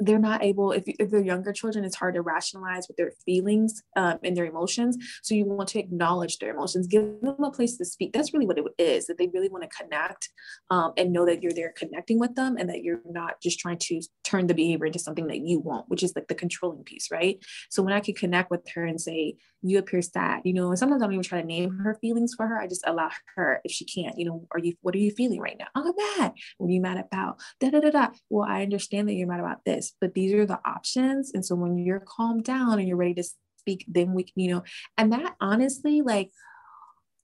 they're 0.00 0.18
not 0.18 0.42
able 0.42 0.72
if, 0.72 0.84
if 0.86 1.10
they're 1.10 1.20
younger 1.20 1.52
children 1.52 1.84
it's 1.84 1.96
hard 1.96 2.14
to 2.14 2.22
rationalize 2.22 2.88
with 2.88 2.96
their 2.96 3.12
feelings 3.24 3.82
um, 3.96 4.18
and 4.24 4.36
their 4.36 4.46
emotions. 4.46 4.96
So 5.22 5.34
you 5.34 5.44
want 5.44 5.68
to 5.70 5.78
acknowledge 5.78 6.38
their 6.38 6.54
emotions 6.54 6.86
give 6.86 7.20
them 7.20 7.44
a 7.44 7.50
place 7.50 7.76
to 7.76 7.84
speak. 7.84 8.12
That's 8.12 8.32
really 8.32 8.46
what 8.46 8.58
it 8.58 8.64
is 8.78 9.06
that 9.06 9.18
they 9.18 9.28
really 9.28 9.48
want 9.48 9.62
to 9.62 9.76
connect 9.76 10.30
um, 10.70 10.92
and 10.96 11.12
know 11.12 11.26
that 11.26 11.42
you're 11.42 11.52
there 11.52 11.72
connecting 11.76 12.18
with 12.18 12.34
them 12.34 12.56
and 12.56 12.68
that 12.70 12.82
you're 12.82 13.00
not 13.08 13.40
just 13.40 13.60
trying 13.60 13.78
to 13.78 14.00
turn 14.24 14.46
the 14.46 14.54
behavior 14.54 14.86
into 14.86 14.98
something 14.98 15.26
that 15.26 15.40
you 15.40 15.60
want 15.60 15.88
which 15.88 16.02
is 16.02 16.14
like 16.16 16.28
the 16.28 16.34
controlling 16.34 16.82
piece 16.84 17.10
right? 17.10 17.38
So 17.68 17.82
when 17.82 17.92
i 17.92 18.00
can 18.00 18.14
connect 18.14 18.50
with 18.50 18.66
her 18.74 18.84
and 18.84 19.00
say 19.00 19.36
you 19.62 19.78
appear 19.78 20.00
sad 20.00 20.40
you 20.44 20.52
know 20.52 20.68
and 20.68 20.78
sometimes 20.78 21.02
i 21.02 21.06
don't 21.06 21.12
even 21.12 21.22
try 21.22 21.40
to 21.40 21.46
name 21.46 21.78
her 21.84 21.98
feelings 22.00 22.34
for 22.34 22.46
her 22.46 22.58
i 22.58 22.66
just 22.66 22.84
allow 22.86 23.10
her 23.34 23.60
if 23.64 23.70
she 23.70 23.84
can't 23.84 24.18
you 24.18 24.24
know 24.24 24.46
are 24.52 24.58
you 24.58 24.74
what 24.80 24.94
are 24.94 24.98
you 24.98 25.10
feeling 25.10 25.40
right 25.40 25.56
now? 25.58 25.66
Oh, 25.74 25.88
i'm 25.88 26.20
mad. 26.20 26.32
What 26.58 26.68
are 26.68 26.72
you 26.72 26.80
mad 26.80 26.98
about? 26.98 27.38
Da 27.60 27.70
da 27.70 27.80
da 27.80 27.90
da. 27.90 28.08
Well 28.28 28.48
i 28.48 28.62
understand 28.62 29.08
that 29.08 29.14
you're 29.14 29.28
mad 29.28 29.40
about 29.40 29.64
this 29.64 29.89
but 30.00 30.14
these 30.14 30.32
are 30.32 30.46
the 30.46 30.60
options. 30.64 31.32
And 31.32 31.44
so 31.44 31.54
when 31.54 31.78
you're 31.78 32.00
calmed 32.00 32.44
down 32.44 32.78
and 32.78 32.88
you're 32.88 32.96
ready 32.96 33.14
to 33.14 33.24
speak, 33.58 33.84
then 33.88 34.14
we, 34.14 34.24
can, 34.24 34.32
you 34.36 34.50
know, 34.50 34.62
and 34.96 35.12
that 35.12 35.34
honestly, 35.40 36.02
like, 36.02 36.30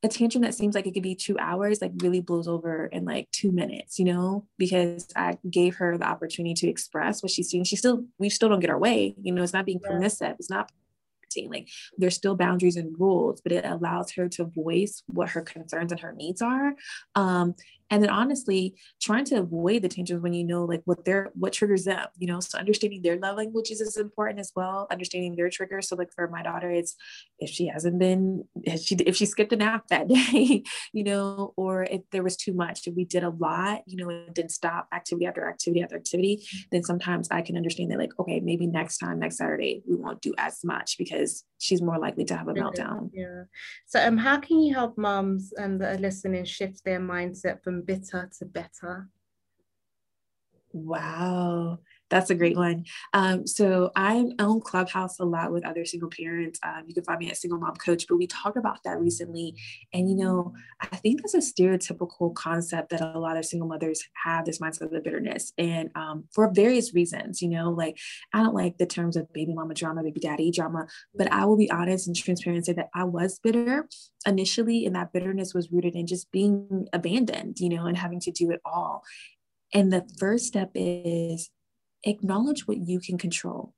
a 0.02 0.08
tantrum 0.08 0.42
that 0.42 0.54
seems 0.54 0.74
like 0.74 0.86
it 0.86 0.92
could 0.92 1.02
be 1.02 1.14
two 1.14 1.38
hours 1.38 1.80
like 1.80 1.90
really 2.02 2.20
blows 2.20 2.46
over 2.46 2.86
in 2.86 3.04
like 3.04 3.28
two 3.32 3.50
minutes 3.50 3.98
you 3.98 4.04
know 4.04 4.46
because 4.58 5.08
i 5.16 5.36
gave 5.50 5.74
her 5.76 5.96
the 5.98 6.06
opportunity 6.06 6.54
to 6.54 6.68
express 6.68 7.22
what 7.22 7.32
she's 7.32 7.48
seeing 7.48 7.64
she 7.64 7.76
still 7.76 8.04
we 8.18 8.28
still 8.28 8.48
don't 8.48 8.60
get 8.60 8.70
our 8.70 8.78
way 8.78 9.14
you 9.20 9.32
know 9.32 9.42
it's 9.42 9.54
not 9.54 9.66
being 9.66 9.80
yeah. 9.82 9.88
permissive 9.88 10.36
it's 10.38 10.50
not 10.50 10.70
like 11.50 11.68
there's 11.98 12.14
still 12.14 12.34
boundaries 12.34 12.76
and 12.76 12.98
rules 12.98 13.42
but 13.42 13.52
it 13.52 13.62
allows 13.66 14.10
her 14.12 14.26
to 14.26 14.44
voice 14.44 15.02
what 15.06 15.28
her 15.28 15.42
concerns 15.42 15.92
and 15.92 16.00
her 16.00 16.14
needs 16.14 16.40
are 16.40 16.72
um, 17.14 17.54
and 17.90 18.02
then 18.02 18.10
honestly 18.10 18.74
trying 19.00 19.24
to 19.24 19.36
avoid 19.36 19.82
the 19.82 19.88
tantrums 19.88 20.22
when 20.22 20.32
you 20.32 20.44
know 20.44 20.64
like 20.64 20.82
what 20.84 21.04
their 21.04 21.30
what 21.34 21.52
triggers 21.52 21.84
them 21.84 22.06
you 22.18 22.26
know? 22.26 22.40
So 22.40 22.58
understanding 22.58 23.02
their 23.02 23.18
love 23.18 23.36
languages 23.36 23.80
is 23.80 23.96
important 23.96 24.40
as 24.40 24.52
well 24.54 24.86
understanding 24.90 25.36
their 25.36 25.50
triggers. 25.50 25.88
So 25.88 25.96
like 25.96 26.12
for 26.14 26.28
my 26.28 26.42
daughter 26.42 26.70
it's 26.70 26.96
if 27.38 27.50
she 27.50 27.66
hasn't 27.66 27.98
been 27.98 28.44
if 28.62 28.80
she 28.80 28.94
if 28.96 29.16
she 29.16 29.26
skipped 29.26 29.52
a 29.52 29.56
nap 29.56 29.86
that 29.90 30.08
day 30.08 30.62
you 30.92 31.04
know 31.04 31.52
or 31.56 31.84
if 31.84 32.02
there 32.10 32.22
was 32.22 32.36
too 32.36 32.52
much 32.52 32.86
if 32.86 32.94
we 32.94 33.04
did 33.04 33.22
a 33.22 33.30
lot 33.30 33.82
you 33.86 33.96
know 33.96 34.08
and 34.08 34.34
didn't 34.34 34.50
stop 34.50 34.86
activity 34.92 35.26
after 35.26 35.48
activity 35.48 35.82
after 35.82 35.96
activity 35.96 36.46
then 36.72 36.82
sometimes 36.82 37.28
i 37.30 37.42
can 37.42 37.56
understand 37.56 37.90
that 37.90 37.98
like 37.98 38.12
okay 38.18 38.40
maybe 38.40 38.66
next 38.66 38.98
time 38.98 39.18
next 39.18 39.36
saturday 39.36 39.82
we 39.88 39.96
won't 39.96 40.20
do 40.20 40.34
as 40.38 40.60
much 40.64 40.96
because 40.98 41.44
she's 41.58 41.82
more 41.82 41.98
likely 41.98 42.24
to 42.24 42.36
have 42.36 42.48
a 42.48 42.52
meltdown. 42.52 43.10
yeah. 43.12 43.44
So 43.86 44.06
um 44.06 44.16
how 44.16 44.38
can 44.38 44.60
you 44.60 44.74
help 44.74 44.98
moms 44.98 45.52
and 45.56 45.80
that 45.80 45.96
are 45.96 45.98
listening 45.98 46.44
shift 46.44 46.84
their 46.84 47.00
mindset 47.00 47.62
from 47.62 47.75
bitter 47.82 48.30
to 48.38 48.44
better? 48.44 49.08
Wow. 50.72 51.80
That's 52.08 52.30
a 52.30 52.34
great 52.34 52.56
one. 52.56 52.84
Um, 53.12 53.46
so 53.46 53.90
I'm 53.96 54.32
on 54.38 54.60
Clubhouse 54.60 55.18
a 55.18 55.24
lot 55.24 55.52
with 55.52 55.66
other 55.66 55.84
single 55.84 56.08
parents. 56.08 56.60
Um, 56.62 56.84
you 56.86 56.94
can 56.94 57.04
find 57.04 57.18
me 57.18 57.30
at 57.30 57.36
Single 57.36 57.58
Mom 57.58 57.74
Coach, 57.74 58.06
but 58.08 58.16
we 58.16 58.26
talked 58.28 58.56
about 58.56 58.78
that 58.84 59.00
recently. 59.00 59.56
And, 59.92 60.08
you 60.08 60.16
know, 60.16 60.54
I 60.80 60.96
think 60.96 61.20
that's 61.20 61.34
a 61.34 61.38
stereotypical 61.38 62.32
concept 62.34 62.90
that 62.90 63.00
a 63.00 63.18
lot 63.18 63.36
of 63.36 63.44
single 63.44 63.68
mothers 63.68 64.04
have 64.24 64.44
this 64.44 64.58
mindset 64.58 64.94
of 64.94 65.02
bitterness. 65.02 65.52
And 65.58 65.90
um, 65.96 66.24
for 66.32 66.50
various 66.54 66.94
reasons, 66.94 67.42
you 67.42 67.48
know, 67.48 67.70
like 67.70 67.98
I 68.32 68.42
don't 68.42 68.54
like 68.54 68.78
the 68.78 68.86
terms 68.86 69.16
of 69.16 69.32
baby 69.32 69.52
mama 69.54 69.74
drama, 69.74 70.04
baby 70.04 70.20
daddy 70.20 70.52
drama, 70.52 70.86
but 71.14 71.30
I 71.32 71.44
will 71.44 71.56
be 71.56 71.70
honest 71.70 72.06
and 72.06 72.14
transparent 72.14 72.58
and 72.58 72.66
say 72.66 72.72
that 72.74 72.90
I 72.94 73.04
was 73.04 73.40
bitter 73.40 73.88
initially. 74.26 74.86
And 74.86 74.94
that 74.94 75.12
bitterness 75.12 75.54
was 75.54 75.72
rooted 75.72 75.96
in 75.96 76.06
just 76.06 76.30
being 76.30 76.86
abandoned, 76.92 77.58
you 77.58 77.68
know, 77.68 77.86
and 77.86 77.96
having 77.96 78.20
to 78.20 78.30
do 78.30 78.50
it 78.52 78.60
all. 78.64 79.02
And 79.74 79.92
the 79.92 80.08
first 80.18 80.46
step 80.46 80.70
is 80.74 81.50
acknowledge 82.04 82.66
what 82.66 82.78
you 82.78 83.00
can 83.00 83.18
control. 83.18 83.74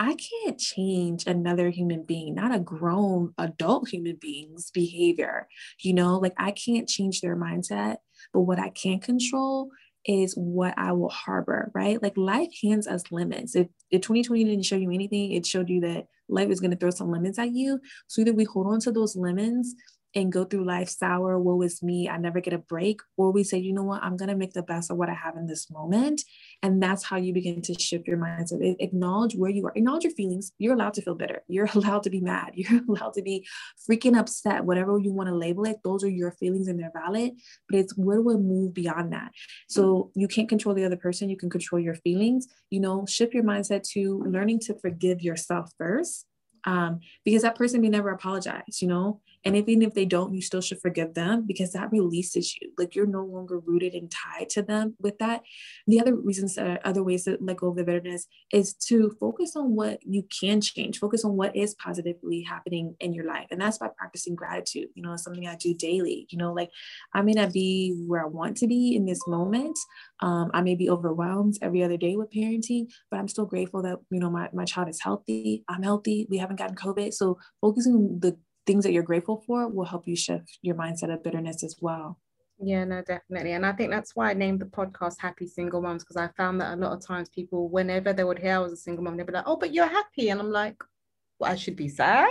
I 0.00 0.14
can't 0.14 0.58
change 0.58 1.26
another 1.26 1.70
human 1.70 2.04
being, 2.04 2.34
not 2.34 2.54
a 2.54 2.60
grown 2.60 3.34
adult 3.36 3.88
human 3.88 4.16
being's 4.20 4.70
behavior. 4.70 5.48
You 5.80 5.94
know, 5.94 6.18
like 6.18 6.34
I 6.38 6.52
can't 6.52 6.88
change 6.88 7.20
their 7.20 7.36
mindset, 7.36 7.96
but 8.32 8.42
what 8.42 8.60
I 8.60 8.68
can 8.68 9.00
control 9.00 9.70
is 10.04 10.34
what 10.34 10.74
I 10.78 10.92
will 10.92 11.08
harbor, 11.08 11.72
right? 11.74 12.00
Like 12.00 12.16
life 12.16 12.50
hands 12.62 12.86
us 12.86 13.02
limits. 13.10 13.56
If, 13.56 13.66
if 13.90 14.02
2020 14.02 14.44
didn't 14.44 14.64
show 14.64 14.76
you 14.76 14.92
anything, 14.92 15.32
it 15.32 15.44
showed 15.44 15.68
you 15.68 15.80
that 15.80 16.06
life 16.28 16.48
is 16.48 16.60
going 16.60 16.70
to 16.70 16.76
throw 16.76 16.90
some 16.90 17.10
lemons 17.10 17.38
at 17.38 17.52
you. 17.52 17.80
So 18.06 18.20
either 18.20 18.32
we 18.32 18.44
hold 18.44 18.68
on 18.68 18.80
to 18.80 18.92
those 18.92 19.16
lemons 19.16 19.74
and 20.14 20.32
go 20.32 20.44
through 20.44 20.64
life 20.64 20.88
sour, 20.88 21.38
woe 21.38 21.60
is 21.62 21.82
me, 21.82 22.08
I 22.08 22.16
never 22.16 22.40
get 22.40 22.54
a 22.54 22.58
break. 22.58 23.00
Or 23.16 23.30
we 23.30 23.44
say, 23.44 23.58
you 23.58 23.72
know 23.72 23.82
what, 23.82 24.02
I'm 24.02 24.16
going 24.16 24.30
to 24.30 24.36
make 24.36 24.52
the 24.52 24.62
best 24.62 24.90
of 24.90 24.96
what 24.96 25.10
I 25.10 25.14
have 25.14 25.36
in 25.36 25.46
this 25.46 25.70
moment. 25.70 26.22
And 26.62 26.82
that's 26.82 27.04
how 27.04 27.16
you 27.16 27.32
begin 27.32 27.60
to 27.62 27.78
shift 27.78 28.08
your 28.08 28.16
mindset. 28.16 28.76
Acknowledge 28.80 29.34
where 29.36 29.50
you 29.50 29.66
are, 29.66 29.72
acknowledge 29.74 30.04
your 30.04 30.14
feelings. 30.14 30.52
You're 30.58 30.74
allowed 30.74 30.94
to 30.94 31.02
feel 31.02 31.14
bitter. 31.14 31.42
You're 31.48 31.68
allowed 31.74 32.04
to 32.04 32.10
be 32.10 32.20
mad. 32.20 32.52
You're 32.54 32.82
allowed 32.88 33.14
to 33.14 33.22
be 33.22 33.46
freaking 33.88 34.18
upset, 34.18 34.64
whatever 34.64 34.98
you 34.98 35.12
want 35.12 35.28
to 35.28 35.34
label 35.34 35.64
it. 35.64 35.78
Those 35.84 36.04
are 36.04 36.10
your 36.10 36.32
feelings 36.32 36.68
and 36.68 36.78
they're 36.78 36.92
valid. 36.94 37.32
But 37.68 37.80
it's 37.80 37.96
where 37.96 38.20
we 38.20 38.36
move 38.36 38.74
beyond 38.74 39.12
that? 39.12 39.32
So 39.68 40.10
you 40.14 40.28
can't 40.28 40.48
control 40.48 40.74
the 40.74 40.84
other 40.84 40.96
person. 40.96 41.28
You 41.28 41.36
can 41.36 41.50
control 41.50 41.80
your 41.80 41.94
feelings. 41.94 42.46
You 42.70 42.80
know, 42.80 43.06
shift 43.06 43.34
your 43.34 43.44
mindset 43.44 43.82
to 43.90 44.22
learning 44.26 44.60
to 44.60 44.78
forgive 44.78 45.22
yourself 45.22 45.70
first 45.78 46.26
um, 46.64 47.00
because 47.24 47.42
that 47.42 47.56
person 47.56 47.80
may 47.80 47.88
never 47.88 48.10
apologize, 48.10 48.80
you 48.80 48.88
know? 48.88 49.20
And 49.44 49.56
even 49.56 49.82
if 49.82 49.94
they 49.94 50.04
don't, 50.04 50.34
you 50.34 50.42
still 50.42 50.60
should 50.60 50.80
forgive 50.80 51.14
them 51.14 51.44
because 51.46 51.72
that 51.72 51.90
releases 51.92 52.56
you. 52.56 52.72
Like 52.76 52.94
you're 52.94 53.06
no 53.06 53.24
longer 53.24 53.58
rooted 53.58 53.94
and 53.94 54.10
tied 54.10 54.48
to 54.50 54.62
them 54.62 54.96
with 55.00 55.18
that. 55.18 55.42
The 55.86 56.00
other 56.00 56.14
reasons, 56.14 56.58
uh, 56.58 56.78
other 56.84 57.02
ways 57.02 57.24
to 57.24 57.38
let 57.40 57.58
go 57.58 57.68
of 57.68 57.76
the 57.76 57.84
bitterness 57.84 58.26
is 58.52 58.74
to 58.88 59.16
focus 59.20 59.54
on 59.56 59.74
what 59.74 60.00
you 60.04 60.24
can 60.40 60.60
change, 60.60 60.98
focus 60.98 61.24
on 61.24 61.36
what 61.36 61.54
is 61.56 61.74
positively 61.74 62.42
happening 62.42 62.96
in 63.00 63.12
your 63.12 63.26
life. 63.26 63.46
And 63.50 63.60
that's 63.60 63.78
by 63.78 63.88
practicing 63.96 64.34
gratitude. 64.34 64.88
You 64.94 65.02
know, 65.02 65.12
it's 65.12 65.24
something 65.24 65.46
I 65.46 65.56
do 65.56 65.74
daily. 65.74 66.26
You 66.30 66.38
know, 66.38 66.52
like 66.52 66.70
I 67.14 67.22
may 67.22 67.32
not 67.32 67.52
be 67.52 68.02
where 68.06 68.22
I 68.22 68.28
want 68.28 68.56
to 68.58 68.66
be 68.66 68.94
in 68.94 69.06
this 69.06 69.26
moment. 69.26 69.78
Um, 70.20 70.50
I 70.52 70.62
may 70.62 70.74
be 70.74 70.90
overwhelmed 70.90 71.58
every 71.62 71.82
other 71.82 71.96
day 71.96 72.16
with 72.16 72.32
parenting, 72.32 72.88
but 73.10 73.18
I'm 73.18 73.28
still 73.28 73.46
grateful 73.46 73.82
that, 73.82 73.98
you 74.10 74.20
know, 74.20 74.30
my, 74.30 74.48
my 74.52 74.64
child 74.64 74.88
is 74.88 75.00
healthy. 75.00 75.64
I'm 75.68 75.82
healthy. 75.82 76.26
We 76.28 76.38
haven't 76.38 76.56
gotten 76.56 76.76
COVID. 76.76 77.12
So 77.14 77.38
focusing 77.60 78.18
the 78.20 78.36
things 78.68 78.84
that 78.84 78.92
you're 78.92 79.02
grateful 79.02 79.42
for 79.46 79.66
will 79.66 79.86
help 79.86 80.06
you 80.06 80.14
shift 80.14 80.58
your 80.62 80.76
mindset 80.76 81.12
of 81.12 81.24
bitterness 81.24 81.64
as 81.64 81.76
well. 81.80 82.20
Yeah, 82.60 82.84
no, 82.84 83.02
definitely. 83.02 83.52
And 83.52 83.64
I 83.64 83.72
think 83.72 83.90
that's 83.90 84.14
why 84.14 84.30
I 84.30 84.34
named 84.34 84.60
the 84.60 84.66
podcast 84.66 85.14
Happy 85.18 85.46
Single 85.46 85.80
Moms, 85.80 86.04
because 86.04 86.16
I 86.16 86.28
found 86.36 86.60
that 86.60 86.74
a 86.74 86.76
lot 86.76 86.92
of 86.92 87.04
times 87.04 87.28
people, 87.30 87.68
whenever 87.68 88.12
they 88.12 88.24
would 88.24 88.38
hear 88.38 88.56
I 88.56 88.58
was 88.58 88.72
a 88.72 88.76
single 88.76 89.02
mom, 89.02 89.16
they'd 89.16 89.26
be 89.26 89.32
like, 89.32 89.44
oh, 89.46 89.56
but 89.56 89.72
you're 89.72 89.86
happy. 89.86 90.28
And 90.28 90.38
I'm 90.38 90.50
like, 90.50 90.76
well, 91.38 91.50
I 91.50 91.56
should 91.56 91.76
be 91.76 91.88
sad 91.88 92.28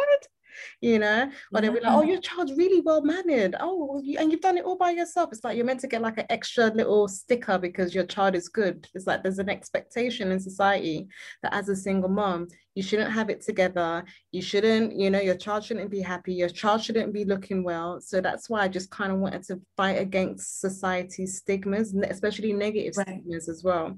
you 0.81 0.99
know, 0.99 1.29
or 1.53 1.61
they'll 1.61 1.73
be 1.73 1.79
like, 1.79 1.93
oh, 1.93 2.03
your 2.03 2.21
child's 2.21 2.53
really 2.53 2.81
well 2.81 3.01
mannered. 3.01 3.55
Oh, 3.59 4.01
and 4.19 4.31
you've 4.31 4.41
done 4.41 4.57
it 4.57 4.65
all 4.65 4.77
by 4.77 4.91
yourself. 4.91 5.29
It's 5.31 5.43
like 5.43 5.55
you're 5.55 5.65
meant 5.65 5.81
to 5.81 5.87
get 5.87 6.01
like 6.01 6.17
an 6.17 6.25
extra 6.29 6.67
little 6.67 7.07
sticker 7.07 7.57
because 7.57 7.93
your 7.93 8.05
child 8.05 8.35
is 8.35 8.49
good. 8.49 8.87
It's 8.93 9.07
like 9.07 9.23
there's 9.23 9.39
an 9.39 9.49
expectation 9.49 10.31
in 10.31 10.39
society 10.39 11.07
that 11.43 11.53
as 11.53 11.69
a 11.69 11.75
single 11.75 12.09
mom, 12.09 12.47
you 12.77 12.83
shouldn't 12.83 13.11
have 13.11 13.31
it 13.31 13.41
together. 13.41 14.05
You 14.31 14.39
shouldn't, 14.39 14.95
you 14.95 15.09
know, 15.09 15.19
your 15.19 15.35
child 15.35 15.63
shouldn't 15.63 15.89
be 15.89 15.99
happy. 15.99 16.35
Your 16.35 16.47
child 16.47 16.83
shouldn't 16.83 17.11
be 17.11 17.25
looking 17.25 17.63
well. 17.63 17.99
So 17.99 18.21
that's 18.21 18.51
why 18.51 18.61
I 18.61 18.67
just 18.67 18.91
kind 18.91 19.11
of 19.11 19.17
wanted 19.17 19.41
to 19.45 19.59
fight 19.75 19.99
against 19.99 20.61
society's 20.61 21.37
stigmas, 21.37 21.95
especially 22.07 22.53
negative 22.53 22.95
right. 22.97 23.07
stigmas 23.07 23.49
as 23.49 23.63
well. 23.63 23.97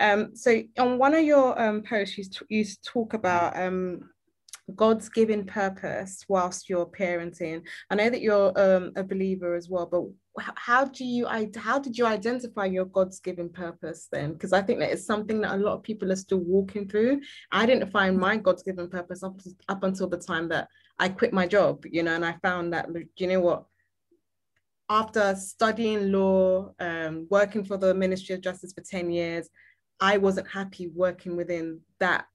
Um, 0.00 0.34
so 0.34 0.62
on 0.78 0.96
one 0.96 1.12
of 1.12 1.22
your 1.22 1.60
um, 1.60 1.82
posts, 1.82 2.16
you, 2.16 2.24
you 2.48 2.64
talk 2.82 3.12
about 3.12 3.58
um, 3.60 4.08
God's 4.74 5.08
given 5.08 5.44
purpose 5.44 6.24
whilst 6.28 6.68
you're 6.68 6.86
parenting. 6.86 7.62
I 7.90 7.94
know 7.94 8.08
that 8.08 8.22
you're 8.22 8.52
um, 8.58 8.92
a 8.96 9.04
believer 9.04 9.54
as 9.54 9.68
well, 9.68 9.86
but 9.86 10.04
how 10.56 10.84
do 10.84 11.04
you 11.04 11.26
how 11.56 11.78
did 11.78 11.96
you 11.96 12.06
identify 12.06 12.64
your 12.64 12.86
god's 12.86 13.20
given 13.20 13.48
purpose 13.48 14.08
then? 14.10 14.32
Because 14.32 14.52
i 14.52 14.62
think 14.62 14.80
that 14.80 14.90
it's 14.90 15.06
something 15.06 15.40
that 15.42 15.54
a 15.54 15.58
lot 15.58 15.74
of 15.74 15.82
people 15.82 16.10
are 16.10 16.16
still 16.16 16.38
walking 16.38 16.88
through. 16.88 17.20
I 17.52 17.66
didn't 17.66 17.90
find 17.90 18.18
my 18.18 18.36
god's 18.36 18.62
given 18.62 18.88
purpose 18.88 19.22
up, 19.22 19.38
up 19.68 19.84
until 19.84 20.08
the 20.08 20.16
time 20.18 20.48
that 20.48 20.68
i 20.98 21.08
quit 21.08 21.32
my 21.32 21.46
job 21.46 21.84
you 21.90 22.02
know 22.02 22.14
and 22.14 22.24
i 22.24 22.34
found 22.42 22.72
that 22.72 22.88
you 23.16 23.26
know 23.26 23.40
what? 23.40 23.64
After 24.88 25.34
studying 25.34 26.12
law 26.12 26.72
um, 26.78 27.26
working 27.30 27.64
for 27.64 27.76
the 27.76 27.94
ministry 27.94 28.34
of 28.34 28.40
justice 28.40 28.72
for 28.72 28.82
10 28.82 29.10
years 29.10 29.48
i 30.00 30.16
wasn't 30.16 30.48
happy 30.48 30.88
working 30.88 31.36
within 31.36 31.80
that 32.00 32.26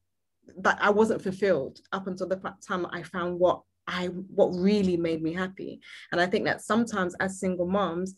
that 0.57 0.77
i 0.81 0.89
wasn't 0.89 1.21
fulfilled 1.21 1.79
up 1.91 2.07
until 2.07 2.27
the 2.27 2.39
time 2.67 2.85
i 2.91 3.03
found 3.03 3.39
what 3.39 3.61
I 3.87 4.05
what 4.05 4.49
really 4.49 4.97
made 4.97 5.23
me 5.23 5.33
happy. 5.33 5.81
And 6.11 6.21
I 6.21 6.27
think 6.27 6.45
that 6.45 6.61
sometimes 6.61 7.15
as 7.19 7.39
single 7.39 7.65
moms, 7.65 8.13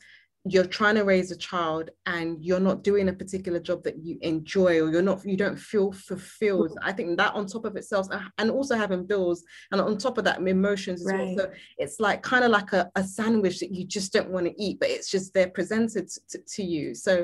you're 0.46 0.66
trying 0.66 0.96
to 0.96 1.04
raise 1.04 1.32
a 1.32 1.38
child 1.38 1.92
and 2.08 2.44
you're 2.44 2.60
not 2.60 2.84
doing 2.84 3.10
a 3.10 3.14
particular 3.14 3.60
job 3.60 3.84
that 3.84 4.04
you 4.04 4.18
enjoy 4.22 4.82
or 4.82 4.92
you're 4.92 5.02
not 5.02 5.24
you 5.24 5.38
don't 5.38 5.60
feel 5.60 5.92
fulfilled 5.92 6.72
mm-hmm. 6.72 6.90
i 6.90 6.92
think 6.92 7.16
that 7.16 7.34
on 7.36 7.46
top 7.46 7.64
of 7.64 7.76
itself 7.76 8.08
uh, 8.12 8.22
and 8.40 8.50
also 8.50 8.76
having 8.76 9.06
bills 9.06 9.44
and 9.72 9.80
on 9.80 9.98
top 9.98 10.18
of 10.18 10.24
that 10.24 10.40
emotions 10.40 11.02
as 11.02 11.14
right. 11.14 11.36
well 11.38 11.46
so 11.46 11.52
it's 11.78 12.00
like 12.00 12.24
kind 12.24 12.44
of 12.44 12.50
like 12.50 12.74
a, 12.74 12.90
a 12.96 13.04
sandwich 13.04 13.60
that 13.60 13.72
you 13.72 13.86
just 13.86 14.12
don't 14.14 14.32
want 14.32 14.48
to 14.48 14.64
eat 14.64 14.80
but 14.80 14.90
it's 14.90 15.12
just 15.12 15.32
they're 15.34 15.50
presented 15.50 16.10
to, 16.28 16.40
to 16.48 16.64
you 16.64 16.96
so 16.96 17.24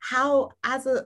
how 0.00 0.50
as 0.64 0.84
a 0.84 1.04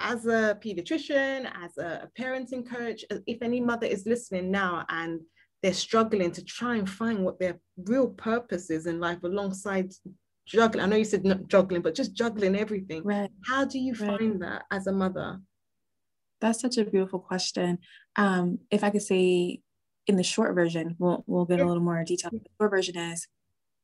as 0.00 0.26
a 0.26 0.58
pediatrician 0.62 1.50
as 1.64 1.76
a, 1.78 2.02
a 2.04 2.20
parenting 2.20 2.68
coach 2.68 3.04
if 3.26 3.40
any 3.40 3.60
mother 3.60 3.86
is 3.86 4.04
listening 4.06 4.50
now 4.50 4.84
and 4.88 5.20
they're 5.62 5.72
struggling 5.72 6.30
to 6.30 6.44
try 6.44 6.76
and 6.76 6.88
find 6.88 7.24
what 7.24 7.40
their 7.40 7.58
real 7.84 8.08
purpose 8.08 8.70
is 8.70 8.86
in 8.86 9.00
life 9.00 9.22
alongside 9.24 9.90
juggling. 10.46 10.84
I 10.84 10.86
know 10.86 10.96
you 10.96 11.04
said 11.04 11.24
not 11.24 11.48
juggling, 11.48 11.82
but 11.82 11.94
just 11.94 12.14
juggling 12.14 12.56
everything. 12.56 13.02
Right. 13.02 13.30
How 13.46 13.64
do 13.64 13.78
you 13.78 13.94
right. 13.94 14.18
find 14.18 14.42
that 14.42 14.62
as 14.70 14.86
a 14.86 14.92
mother? 14.92 15.40
That's 16.40 16.60
such 16.60 16.76
a 16.78 16.84
beautiful 16.84 17.18
question. 17.18 17.78
Um, 18.16 18.58
if 18.70 18.84
I 18.84 18.90
could 18.90 19.02
say 19.02 19.60
in 20.06 20.16
the 20.16 20.22
short 20.22 20.54
version, 20.54 20.94
we'll, 20.98 21.24
we'll 21.26 21.46
get 21.46 21.58
yeah. 21.58 21.64
a 21.64 21.66
little 21.66 21.82
more 21.82 22.04
detail. 22.04 22.30
The 22.30 22.40
short 22.60 22.70
version 22.70 22.96
is 22.96 23.26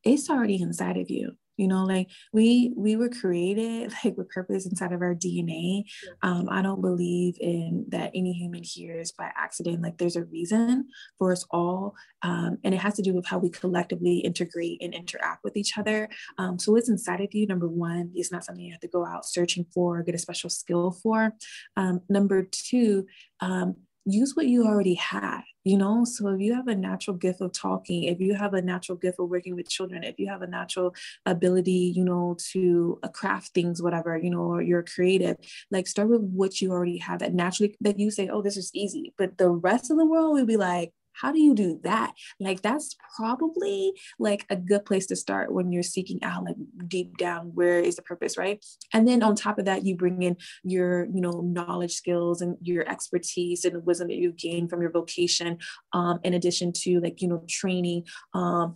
it's 0.05 0.29
already 0.29 0.61
inside 0.61 0.99
of 0.99 1.11
you 1.11 1.37
you 1.57 1.69
know 1.69 1.85
like 1.85 2.09
we 2.33 2.73
we 2.77 2.97
were 2.97 3.09
created 3.09 3.93
like 4.05 4.17
with 4.17 4.29
purpose 4.31 4.67
inside 4.67 4.93
of 4.93 5.03
our 5.03 5.15
dna 5.15 5.83
um, 6.23 6.49
i 6.51 6.63
don't 6.63 6.81
believe 6.81 7.37
in 7.41 7.85
that 7.89 8.11
any 8.15 8.33
human 8.33 8.63
here 8.63 8.99
is 8.99 9.13
by 9.13 9.31
accident. 9.37 9.83
Like 9.83 9.99
there's 9.99 10.17
a 10.17 10.25
reason 10.25 10.89
for 11.19 11.33
us 11.33 11.45
all 11.51 11.95
um, 12.23 12.59
and 12.65 12.75
it 12.75 12.79
has 12.79 12.95
to 12.95 13.03
do 13.03 13.15
with 13.15 13.27
how 13.27 13.39
we 13.39 13.51
collectively 13.51 14.19
integrate 14.19 14.83
and 14.83 14.95
interact 14.95 15.45
with 15.45 15.57
each 15.57 15.77
other. 15.79 16.09
Um, 16.39 16.59
so 16.59 16.77
it's 16.77 16.89
inside 16.89 17.21
of 17.21 17.33
you 17.33 17.47
number 17.47 17.69
one 17.69 18.11
it's 18.15 18.33
not 18.33 18.45
something 18.45 18.65
you 18.65 18.73
have 18.73 18.81
to 18.81 18.89
go 18.89 19.05
out 19.05 19.27
searching 19.27 19.67
for 19.75 19.99
or 19.99 20.03
get 20.03 20.15
a 20.15 20.19
special 20.19 20.51
skill 20.51 20.93
for. 21.03 21.33
Um, 21.77 22.01
number 22.09 22.49
two 22.51 23.07
um, 23.41 23.77
use 24.05 24.35
what 24.35 24.47
you 24.47 24.67
already 24.67 24.95
have 24.95 25.43
you 25.65 25.79
know? 25.79 26.05
So 26.05 26.29
if 26.29 26.41
you 26.41 26.55
have 26.55 26.69
a 26.69 26.75
natural 26.75 27.17
gift 27.17 27.41
of 27.41 27.53
talking 27.53 28.05
if 28.05 28.21
you 28.21 28.35
have 28.35 28.55
a 28.55 28.63
natural 28.63 28.99
gift 28.99 29.19
of 29.21 29.29
working 29.29 29.55
with 29.55 29.69
children 29.69 30.03
if 30.03 30.19
you 30.19 30.29
have 30.29 30.43
a 30.43 30.47
natural 30.47 30.95
ability 31.27 31.93
you 31.95 32.05
know 32.05 32.37
to 32.53 32.99
uh, 33.03 33.09
craft 33.09 33.53
things 33.55 33.83
whatever 33.83 34.17
you 34.17 34.31
know 34.31 34.43
or 34.43 34.63
you're 34.63 34.83
creative 34.83 35.37
like 35.71 35.87
start 35.87 36.09
with 36.09 36.21
what 36.21 36.61
you 36.61 36.73
already 36.73 36.99
have 36.99 37.21
that 37.21 37.35
naturally 37.35 37.77
that 37.81 37.99
you 37.99 38.11
say 38.11 38.29
oh 38.29 38.43
this 38.43 38.57
is 38.57 38.71
easy 38.75 39.15
but 39.17 39.39
the 39.39 39.49
rest 39.49 39.91
of 39.91 39.97
the 39.97 40.07
world 40.07 40.35
will 40.35 40.47
be 40.47 40.57
like 40.57 40.93
how 41.15 41.33
do 41.33 41.41
you 41.41 41.55
do 41.55 41.81
that? 41.85 42.15
Like 42.41 42.63
that's 42.63 42.97
probably 43.17 43.93
like 44.19 44.47
a 44.51 44.57
good 44.57 44.85
place 44.85 45.07
to 45.07 45.17
start 45.17 45.53
when 45.53 45.73
you're 45.73 45.83
seeking 45.83 46.23
out 46.23 46.45
like 46.45 46.57
deep 46.89 47.17
down 47.17 47.53
where 47.55 47.81
is 47.81 47.97
the 47.97 48.03
purpose 48.03 48.37
right? 48.37 48.65
And 48.93 49.07
then 49.07 49.23
on 49.23 49.35
top 49.35 49.59
of 49.59 49.65
that 49.67 49.85
you 49.85 49.97
bring 49.97 50.23
in 50.23 50.37
your 50.63 51.05
you 51.07 51.21
know 51.21 51.41
knowledge 51.41 51.95
skills 51.95 52.41
and 52.41 52.57
your 52.61 52.89
expertise 52.89 53.65
and 53.65 53.75
the 53.75 53.81
wisdom 53.81 54.09
that 54.09 54.17
you've 54.17 54.37
gained 54.37 54.71
from 54.71 54.81
your 54.81 54.91
vocation 54.91 55.59
um, 55.93 56.21
in 56.25 56.35
addition 56.35 56.73
to 56.73 57.01
like 57.01 57.21
you 57.23 57.29
know 57.29 57.45
training 57.49 58.05
um, 58.35 58.75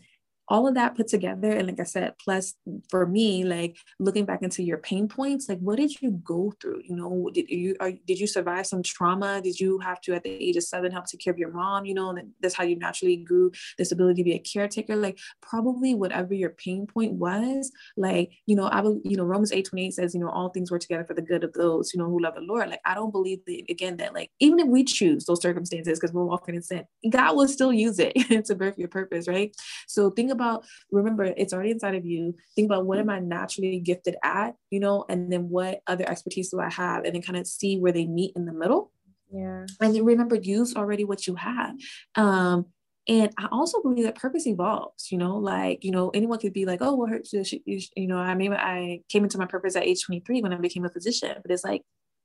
all 0.48 0.66
of 0.66 0.74
that 0.74 0.96
put 0.96 1.08
together 1.08 1.50
and 1.50 1.66
like 1.66 1.80
i 1.80 1.84
said 1.84 2.14
plus 2.22 2.54
for 2.88 3.06
me 3.06 3.44
like 3.44 3.76
looking 3.98 4.24
back 4.24 4.42
into 4.42 4.62
your 4.62 4.78
pain 4.78 5.08
points 5.08 5.48
like 5.48 5.58
what 5.58 5.76
did 5.76 6.00
you 6.00 6.10
go 6.24 6.52
through? 6.60 6.80
You 6.84 6.96
know 6.96 7.30
did 7.32 7.48
you 7.48 7.76
are, 7.80 7.92
did 8.06 8.18
you 8.18 8.26
survive 8.26 8.66
some 8.66 8.82
trauma? 8.82 9.40
Did 9.40 9.58
you 9.58 9.78
have 9.78 10.00
to 10.02 10.14
at 10.14 10.22
the 10.22 10.30
age 10.30 10.56
of 10.56 10.62
seven 10.64 10.92
help 10.92 11.06
take 11.06 11.20
care 11.20 11.32
of 11.32 11.38
your 11.38 11.52
mom 11.52 11.84
you 11.84 11.94
know 11.94 12.10
and 12.10 12.30
that's 12.40 12.54
how 12.54 12.64
you 12.64 12.76
naturally 12.76 13.16
grew 13.16 13.50
this 13.78 13.92
ability 13.92 14.22
to 14.22 14.24
be 14.24 14.34
a 14.34 14.38
caretaker? 14.38 14.96
Like 14.96 15.18
probably 15.42 15.94
whatever 15.94 16.34
your 16.34 16.50
pain 16.50 16.86
point 16.86 17.12
was 17.12 17.70
like 17.96 18.32
you 18.46 18.56
know 18.56 18.66
i 18.66 18.80
will 18.80 19.00
you 19.04 19.16
know 19.16 19.24
romans 19.24 19.52
8 19.52 19.66
28 19.66 19.94
says 19.94 20.14
you 20.14 20.20
know 20.20 20.28
all 20.28 20.48
things 20.50 20.70
work 20.70 20.80
together 20.80 21.04
for 21.04 21.14
the 21.14 21.22
good 21.22 21.44
of 21.44 21.52
those 21.52 21.92
you 21.92 21.98
know 21.98 22.08
who 22.08 22.20
love 22.20 22.34
the 22.34 22.40
lord. 22.40 22.68
Like 22.68 22.80
i 22.84 22.94
don't 22.94 23.12
believe 23.12 23.40
that 23.46 23.62
again 23.68 23.96
that 23.98 24.14
like 24.14 24.30
even 24.40 24.58
if 24.58 24.66
we 24.66 24.84
choose 24.84 25.24
those 25.24 25.42
circumstances 25.42 25.98
because 25.98 26.12
we're 26.12 26.24
walking 26.24 26.54
in 26.54 26.62
sin 26.62 26.84
god 27.10 27.36
will 27.36 27.48
still 27.48 27.72
use 27.72 27.98
it 27.98 28.14
to 28.46 28.54
birth 28.54 28.78
your 28.78 28.88
purpose 28.88 29.26
right? 29.28 29.54
So 29.86 30.10
think 30.10 30.30
about, 30.36 30.64
remember, 30.92 31.24
it's 31.24 31.52
already 31.52 31.72
inside 31.72 31.94
of 31.94 32.06
you. 32.06 32.34
Think 32.54 32.66
about 32.66 32.86
what 32.86 32.98
am 32.98 33.10
I 33.10 33.18
naturally 33.18 33.80
gifted 33.80 34.16
at, 34.22 34.54
you 34.70 34.80
know, 34.80 35.04
and 35.08 35.32
then 35.32 35.48
what 35.48 35.80
other 35.86 36.08
expertise 36.08 36.50
do 36.50 36.60
I 36.60 36.70
have? 36.70 37.04
And 37.04 37.14
then 37.14 37.22
kind 37.22 37.38
of 37.38 37.46
see 37.46 37.78
where 37.78 37.92
they 37.92 38.06
meet 38.06 38.32
in 38.36 38.46
the 38.46 38.52
middle. 38.52 38.92
Yeah. 39.32 39.66
And 39.80 39.94
then 39.94 40.04
remember, 40.04 40.36
use 40.36 40.76
already 40.76 41.04
what 41.04 41.26
you 41.26 41.34
have. 41.34 41.74
Um, 42.14 42.66
and 43.08 43.32
I 43.38 43.46
also 43.52 43.80
believe 43.82 44.04
that 44.04 44.16
purpose 44.16 44.46
evolves, 44.46 45.12
you 45.12 45.18
know, 45.18 45.36
like, 45.36 45.84
you 45.84 45.92
know, 45.92 46.10
anyone 46.10 46.40
could 46.40 46.52
be 46.52 46.64
like, 46.64 46.80
oh, 46.82 46.96
well, 46.96 47.20
you 47.32 48.06
know, 48.08 48.18
I 48.18 48.34
mean, 48.34 48.52
I 48.52 49.02
came 49.08 49.22
into 49.22 49.38
my 49.38 49.46
purpose 49.46 49.76
at 49.76 49.84
age 49.84 50.04
23 50.04 50.42
when 50.42 50.52
I 50.52 50.56
became 50.56 50.84
a 50.84 50.90
physician, 50.90 51.36
but 51.40 51.52
it's 51.52 51.62
like, 51.62 51.82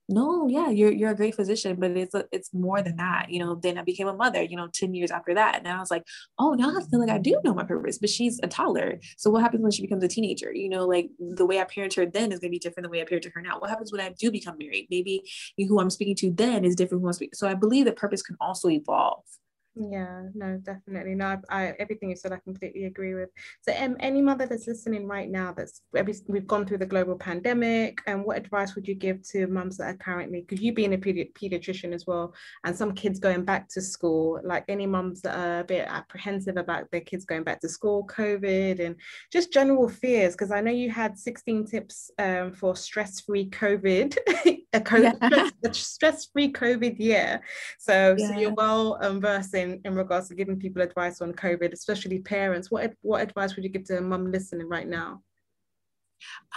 no 0.09 0.47
yeah 0.47 0.69
you're 0.69 0.91
you're 0.91 1.11
a 1.11 1.15
great 1.15 1.35
physician 1.35 1.77
but 1.79 1.91
it's 1.91 2.13
a, 2.13 2.25
it's 2.31 2.53
more 2.53 2.81
than 2.81 2.97
that 2.97 3.27
you 3.29 3.39
know 3.39 3.55
then 3.55 3.77
i 3.77 3.81
became 3.81 4.07
a 4.07 4.13
mother 4.13 4.41
you 4.41 4.57
know 4.57 4.67
10 4.73 4.93
years 4.93 5.11
after 5.11 5.33
that 5.33 5.57
and 5.57 5.67
i 5.67 5.79
was 5.79 5.91
like 5.91 6.03
oh 6.39 6.53
now 6.53 6.69
i 6.69 6.81
feel 6.89 6.99
like 6.99 7.09
i 7.09 7.17
do 7.17 7.39
know 7.43 7.53
my 7.53 7.63
purpose 7.63 7.97
but 7.97 8.09
she's 8.09 8.39
a 8.43 8.47
toddler 8.47 8.99
so 9.17 9.29
what 9.29 9.41
happens 9.41 9.61
when 9.61 9.71
she 9.71 9.81
becomes 9.81 10.03
a 10.03 10.07
teenager? 10.07 10.53
You 10.53 10.69
know 10.69 10.85
like 10.85 11.09
the 11.19 11.45
way 11.45 11.59
i 11.59 11.63
parent 11.63 11.93
her 11.95 12.05
then 12.05 12.31
is 12.31 12.39
going 12.39 12.49
to 12.49 12.55
be 12.55 12.59
different 12.59 12.83
than 12.83 12.83
the 12.83 12.89
way 12.89 13.01
i 13.01 13.05
parent 13.05 13.25
her 13.25 13.41
now. 13.41 13.59
What 13.59 13.69
happens 13.69 13.91
when 13.91 14.01
i 14.01 14.13
do 14.17 14.31
become 14.31 14.57
married? 14.57 14.87
Maybe 14.89 15.23
who 15.57 15.79
i'm 15.79 15.89
speaking 15.89 16.15
to 16.15 16.31
then 16.31 16.65
is 16.65 16.75
different 16.75 17.01
who 17.01 17.07
i'm 17.07 17.13
speaking 17.13 17.33
so 17.33 17.47
i 17.47 17.53
believe 17.53 17.85
that 17.85 17.95
purpose 17.95 18.21
can 18.21 18.35
also 18.41 18.69
evolve 18.69 19.23
yeah, 19.75 20.23
no, 20.33 20.57
definitely. 20.57 21.15
No, 21.15 21.37
I, 21.49 21.63
I, 21.63 21.73
everything 21.79 22.09
you 22.09 22.17
said, 22.17 22.33
I 22.33 22.39
completely 22.39 22.85
agree 22.85 23.13
with. 23.13 23.29
So, 23.61 23.73
um, 23.77 23.95
any 24.01 24.21
mother 24.21 24.45
that's 24.45 24.67
listening 24.67 25.07
right 25.07 25.29
now, 25.29 25.53
that's 25.55 25.81
every, 25.95 26.13
we've 26.27 26.47
gone 26.47 26.65
through 26.65 26.79
the 26.79 26.85
global 26.85 27.15
pandemic, 27.15 28.01
and 28.05 28.19
um, 28.19 28.25
what 28.25 28.37
advice 28.37 28.75
would 28.75 28.85
you 28.85 28.95
give 28.95 29.25
to 29.29 29.47
mums 29.47 29.77
that 29.77 29.85
are 29.85 29.97
currently, 29.97 30.41
because 30.41 30.61
you 30.61 30.73
being 30.73 30.93
a 30.93 30.97
pedi- 30.97 31.31
pediatrician 31.33 31.93
as 31.93 32.05
well, 32.05 32.33
and 32.65 32.75
some 32.75 32.93
kids 32.93 33.17
going 33.17 33.45
back 33.45 33.69
to 33.69 33.81
school, 33.81 34.41
like 34.43 34.65
any 34.67 34.85
mums 34.85 35.21
that 35.21 35.37
are 35.37 35.61
a 35.61 35.63
bit 35.63 35.87
apprehensive 35.87 36.57
about 36.57 36.91
their 36.91 37.01
kids 37.01 37.23
going 37.23 37.43
back 37.43 37.61
to 37.61 37.69
school, 37.69 38.05
COVID, 38.07 38.85
and 38.85 38.97
just 39.31 39.53
general 39.53 39.87
fears, 39.87 40.33
because 40.33 40.51
I 40.51 40.59
know 40.59 40.71
you 40.71 40.89
had 40.89 41.17
16 41.17 41.67
tips 41.67 42.11
um, 42.19 42.51
for 42.51 42.75
stress-free 42.75 43.51
COVID, 43.51 44.17
a, 44.73 44.81
COVID, 44.81 45.17
yeah. 45.21 45.49
stress, 45.59 45.77
stress-free 45.77 46.51
COVID 46.51 46.99
year. 46.99 47.41
So, 47.79 48.15
yeah. 48.17 48.27
so 48.27 48.37
you're 48.37 48.53
well 48.53 48.97
versed 49.21 49.60
in, 49.61 49.81
in 49.85 49.95
regards 49.95 50.27
to 50.27 50.35
giving 50.35 50.59
people 50.59 50.81
advice 50.81 51.21
on 51.21 51.33
COVID, 51.33 51.71
especially 51.73 52.19
parents? 52.19 52.69
What, 52.69 52.93
what 53.01 53.21
advice 53.21 53.55
would 53.55 53.63
you 53.63 53.69
give 53.69 53.85
to 53.85 53.97
a 53.97 54.01
mum 54.01 54.31
listening 54.31 54.67
right 54.67 54.87
now? 54.87 55.21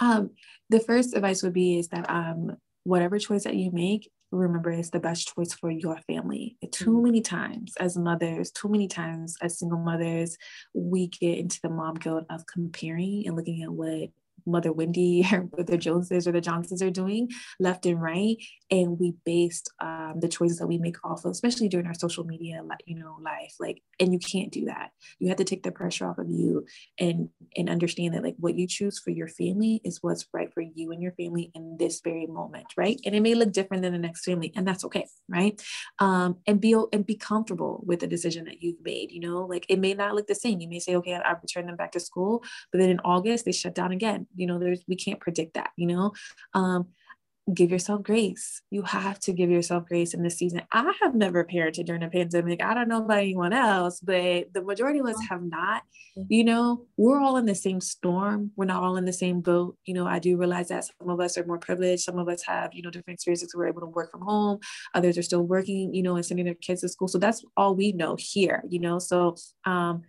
Um, 0.01 0.31
the 0.69 0.79
first 0.79 1.15
advice 1.15 1.41
would 1.43 1.53
be 1.53 1.79
is 1.79 1.87
that 1.89 2.09
um, 2.09 2.57
whatever 2.83 3.17
choice 3.17 3.43
that 3.45 3.55
you 3.55 3.71
make, 3.71 4.09
remember 4.31 4.71
it's 4.71 4.89
the 4.89 4.99
best 4.99 5.33
choice 5.35 5.53
for 5.53 5.71
your 5.71 5.97
family. 6.07 6.57
Too 6.71 6.91
mm-hmm. 6.91 7.03
many 7.03 7.21
times 7.21 7.73
as 7.79 7.97
mothers, 7.97 8.51
too 8.51 8.69
many 8.69 8.87
times 8.87 9.37
as 9.41 9.59
single 9.59 9.79
mothers, 9.79 10.37
we 10.73 11.07
get 11.07 11.37
into 11.37 11.59
the 11.61 11.69
mom 11.69 11.95
guilt 11.95 12.25
of 12.29 12.45
comparing 12.45 13.23
and 13.25 13.35
looking 13.35 13.63
at 13.63 13.71
what 13.71 14.09
Mother 14.45 14.71
Wendy 14.71 15.25
or 15.31 15.63
the 15.63 15.77
Joneses 15.77 16.27
or 16.27 16.31
the 16.31 16.41
Johnsons 16.41 16.81
are 16.81 16.89
doing 16.89 17.29
left 17.59 17.85
and 17.85 18.01
right. 18.01 18.37
And 18.71 18.99
we 18.99 19.15
based 19.25 19.71
um, 19.81 20.15
the 20.19 20.27
choices 20.27 20.59
that 20.59 20.67
we 20.67 20.77
make 20.77 20.97
off 21.03 21.25
of, 21.25 21.31
especially 21.31 21.69
during 21.69 21.87
our 21.87 21.93
social 21.93 22.23
media, 22.23 22.61
you 22.85 22.97
know, 22.97 23.17
life. 23.21 23.55
Like, 23.59 23.81
and 23.99 24.11
you 24.13 24.19
can't 24.19 24.51
do 24.51 24.65
that. 24.65 24.91
You 25.19 25.29
have 25.29 25.37
to 25.37 25.43
take 25.43 25.63
the 25.63 25.71
pressure 25.71 26.07
off 26.07 26.17
of 26.17 26.29
you 26.29 26.65
and 26.99 27.29
and 27.55 27.69
understand 27.69 28.13
that 28.13 28.23
like 28.23 28.35
what 28.37 28.55
you 28.55 28.67
choose 28.67 28.99
for 28.99 29.11
your 29.11 29.27
family 29.27 29.81
is 29.83 29.99
what's 30.01 30.25
right 30.33 30.53
for 30.53 30.61
you 30.61 30.91
and 30.91 31.01
your 31.01 31.13
family 31.13 31.51
in 31.53 31.77
this 31.77 32.01
very 32.03 32.27
moment, 32.27 32.65
right? 32.77 32.99
And 33.05 33.15
it 33.15 33.21
may 33.21 33.35
look 33.35 33.51
different 33.51 33.83
than 33.83 33.93
the 33.93 33.99
next 33.99 34.25
family, 34.25 34.51
and 34.55 34.67
that's 34.67 34.83
okay, 34.85 35.07
right? 35.29 35.61
Um, 35.99 36.37
and 36.47 36.59
be 36.59 36.75
and 36.91 37.05
be 37.05 37.15
comfortable 37.15 37.83
with 37.85 37.99
the 37.99 38.07
decision 38.07 38.45
that 38.45 38.61
you've 38.61 38.83
made. 38.83 39.11
You 39.11 39.21
know, 39.21 39.45
like 39.45 39.65
it 39.69 39.79
may 39.79 39.93
not 39.93 40.15
look 40.15 40.27
the 40.27 40.35
same. 40.35 40.59
You 40.59 40.69
may 40.69 40.79
say, 40.79 40.95
okay, 40.95 41.13
I 41.13 41.31
return 41.31 41.67
them 41.67 41.75
back 41.75 41.91
to 41.93 41.99
school, 41.99 42.43
but 42.71 42.79
then 42.79 42.89
in 42.89 42.99
August 42.99 43.45
they 43.45 43.51
shut 43.51 43.75
down 43.75 43.91
again 43.91 44.27
you 44.35 44.47
know 44.47 44.59
there's 44.59 44.83
we 44.87 44.95
can't 44.95 45.19
predict 45.19 45.55
that 45.55 45.71
you 45.77 45.87
know 45.87 46.13
um 46.53 46.87
give 47.53 47.69
yourself 47.69 48.01
grace. 48.01 48.61
You 48.71 48.81
have 48.81 49.19
to 49.21 49.33
give 49.33 49.51
yourself 49.51 49.85
grace 49.85 50.13
in 50.13 50.23
this 50.23 50.37
season. 50.37 50.63
I 50.71 50.91
have 51.01 51.13
never 51.13 51.43
parented 51.43 51.85
during 51.85 52.01
a 52.01 52.09
pandemic. 52.09 52.63
I 52.63 52.73
don't 52.73 52.87
know 52.87 53.03
about 53.03 53.19
anyone 53.19 53.53
else, 53.53 53.99
but 53.99 54.51
the 54.53 54.63
majority 54.63 54.99
of 54.99 55.05
us 55.05 55.17
have 55.29 55.43
not. 55.43 55.83
You 56.27 56.43
know, 56.43 56.85
we're 56.97 57.19
all 57.19 57.37
in 57.37 57.45
the 57.45 57.53
same 57.53 57.81
storm. 57.81 58.51
We're 58.55 58.65
not 58.65 58.83
all 58.83 58.97
in 58.97 59.05
the 59.05 59.13
same 59.13 59.41
boat. 59.41 59.77
You 59.85 59.93
know, 59.93 60.07
I 60.07 60.17
do 60.17 60.37
realize 60.37 60.69
that 60.69 60.85
some 60.85 61.09
of 61.09 61.19
us 61.19 61.37
are 61.37 61.45
more 61.45 61.59
privileged. 61.59 62.03
Some 62.03 62.17
of 62.17 62.27
us 62.27 62.41
have, 62.43 62.73
you 62.73 62.81
know, 62.81 62.89
different 62.89 63.17
experiences. 63.17 63.53
We're 63.53 63.67
able 63.67 63.81
to 63.81 63.87
work 63.87 64.11
from 64.11 64.21
home. 64.21 64.59
Others 64.95 65.17
are 65.17 65.23
still 65.23 65.43
working, 65.43 65.93
you 65.93 66.01
know, 66.01 66.15
and 66.15 66.25
sending 66.25 66.45
their 66.45 66.55
kids 66.55 66.81
to 66.81 66.89
school. 66.89 67.07
So 67.07 67.19
that's 67.19 67.43
all 67.55 67.75
we 67.75 67.91
know 67.91 68.15
here, 68.17 68.63
you 68.67 68.79
know. 68.79 68.97
So 68.97 69.35
um 69.65 70.01